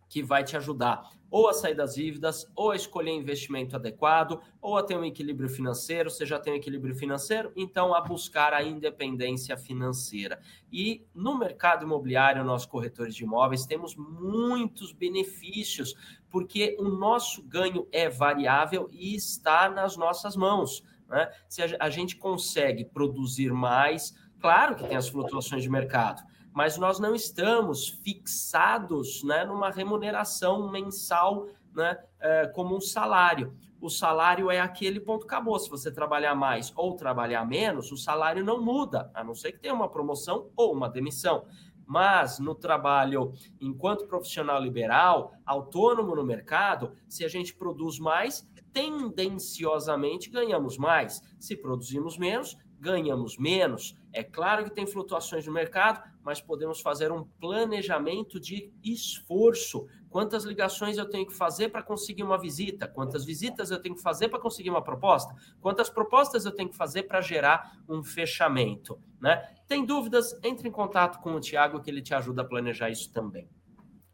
[0.08, 4.78] que vai te ajudar ou a sair das dívidas, ou a escolher investimento adequado, ou
[4.78, 6.10] a ter um equilíbrio financeiro.
[6.10, 10.40] Você já tem um equilíbrio financeiro, então a buscar a independência financeira.
[10.72, 15.94] E no mercado imobiliário, nós corretores de imóveis temos muitos benefícios,
[16.30, 20.84] porque o nosso ganho é variável e está nas nossas mãos.
[21.08, 21.32] Né?
[21.48, 26.22] Se a gente consegue produzir mais, claro que tem as flutuações de mercado
[26.58, 33.56] mas nós não estamos fixados né, numa remuneração mensal né, é, como um salário.
[33.80, 35.60] O salário é aquele ponto acabou.
[35.60, 39.60] Se você trabalhar mais ou trabalhar menos, o salário não muda, a não ser que
[39.60, 41.46] tenha uma promoção ou uma demissão.
[41.86, 50.32] Mas no trabalho enquanto profissional liberal, autônomo no mercado, se a gente produz mais, tendenciosamente
[50.32, 51.22] ganhamos mais.
[51.40, 53.96] Se produzimos menos, ganhamos menos.
[54.14, 59.88] É claro que tem flutuações no mercado, mas podemos fazer um planejamento de esforço.
[60.10, 62.86] Quantas ligações eu tenho que fazer para conseguir uma visita?
[62.86, 65.34] Quantas visitas eu tenho que fazer para conseguir uma proposta?
[65.62, 69.00] Quantas propostas eu tenho que fazer para gerar um fechamento?
[69.22, 69.38] Né?
[69.70, 70.38] Tem dúvidas?
[70.44, 73.50] Entre em contato com o Tiago que ele te ajuda a planejar isso também.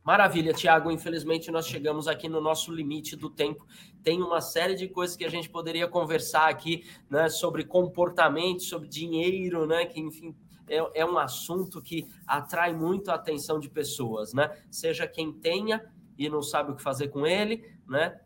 [0.03, 0.91] Maravilha, Tiago.
[0.91, 3.65] Infelizmente, nós chegamos aqui no nosso limite do tempo.
[4.03, 8.87] Tem uma série de coisas que a gente poderia conversar aqui, né, sobre comportamento, sobre
[8.87, 10.35] dinheiro, né, que, enfim,
[10.67, 14.49] é, é um assunto que atrai muito a atenção de pessoas, né?
[14.69, 18.19] Seja quem tenha e não sabe o que fazer com ele, né?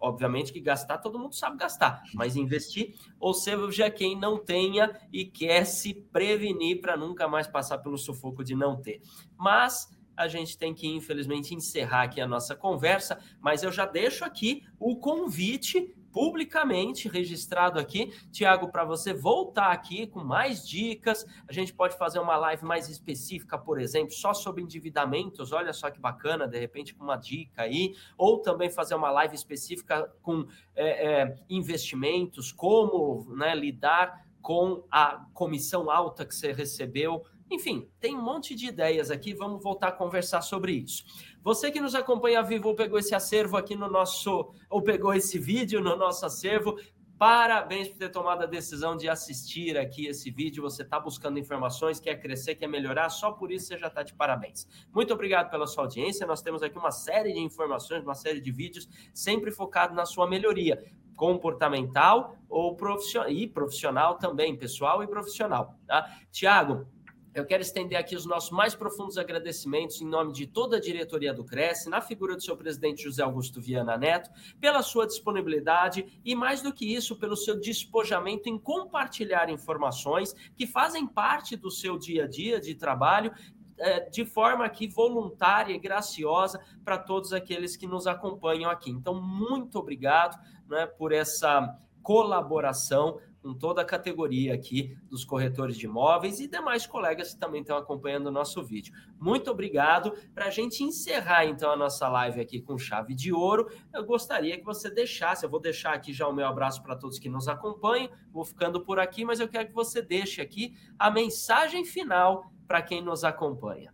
[0.00, 5.24] Obviamente que gastar todo mundo sabe gastar, mas investir, ou seja, quem não tenha e
[5.24, 9.00] quer se prevenir para nunca mais passar pelo sufoco de não ter.
[9.36, 14.24] Mas a gente tem que, infelizmente, encerrar aqui a nossa conversa, mas eu já deixo
[14.24, 21.26] aqui o convite publicamente registrado aqui, Tiago, para você voltar aqui com mais dicas.
[21.48, 25.50] A gente pode fazer uma live mais específica, por exemplo, só sobre endividamentos.
[25.50, 29.34] Olha só que bacana, de repente, com uma dica aí, ou também fazer uma live
[29.34, 30.46] específica com
[30.76, 38.16] é, é, investimentos, como né, lidar com a comissão alta que você recebeu enfim, tem
[38.16, 41.04] um monte de ideias aqui, vamos voltar a conversar sobre isso.
[41.44, 45.38] Você que nos acompanha vivo ou pegou esse acervo aqui no nosso, ou pegou esse
[45.38, 46.76] vídeo no nosso acervo,
[47.16, 50.62] Parabéns por ter tomado a decisão de assistir aqui esse vídeo.
[50.64, 54.12] Você está buscando informações, quer crescer, quer melhorar, só por isso você já está de
[54.12, 54.66] parabéns.
[54.92, 56.26] Muito obrigado pela sua audiência.
[56.26, 60.26] Nós temos aqui uma série de informações, uma série de vídeos, sempre focado na sua
[60.26, 60.82] melhoria
[61.14, 65.76] comportamental ou profissional, e profissional também, pessoal e profissional.
[65.86, 66.18] Tá?
[66.32, 66.88] Tiago,
[67.34, 71.34] eu quero estender aqui os nossos mais profundos agradecimentos em nome de toda a diretoria
[71.34, 74.30] do Cresce, na figura do seu presidente José Augusto Viana Neto,
[74.60, 80.64] pela sua disponibilidade e, mais do que isso, pelo seu despojamento em compartilhar informações que
[80.64, 83.32] fazem parte do seu dia a dia de trabalho
[83.76, 88.90] é, de forma aqui voluntária e graciosa para todos aqueles que nos acompanham aqui.
[88.90, 95.84] Então, muito obrigado né, por essa colaboração com toda a categoria aqui dos corretores de
[95.84, 98.94] imóveis e demais colegas que também estão acompanhando o nosso vídeo.
[99.20, 100.14] Muito obrigado.
[100.34, 104.56] Para a gente encerrar então a nossa live aqui com chave de ouro, eu gostaria
[104.56, 107.46] que você deixasse, eu vou deixar aqui já o meu abraço para todos que nos
[107.46, 112.50] acompanham, vou ficando por aqui, mas eu quero que você deixe aqui a mensagem final
[112.66, 113.92] para quem nos acompanha.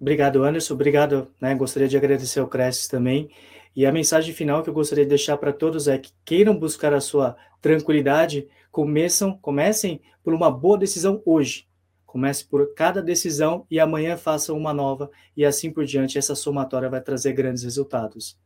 [0.00, 0.72] Obrigado, Anderson.
[0.72, 1.30] Obrigado.
[1.38, 1.54] Né?
[1.54, 3.30] Gostaria de agradecer ao Cresces também.
[3.76, 6.94] E a mensagem final que eu gostaria de deixar para todos é que queiram buscar
[6.94, 11.68] a sua tranquilidade, começam, comecem por uma boa decisão hoje.
[12.06, 16.16] Comece por cada decisão e amanhã façam uma nova e assim por diante.
[16.16, 18.38] Essa somatória vai trazer grandes resultados.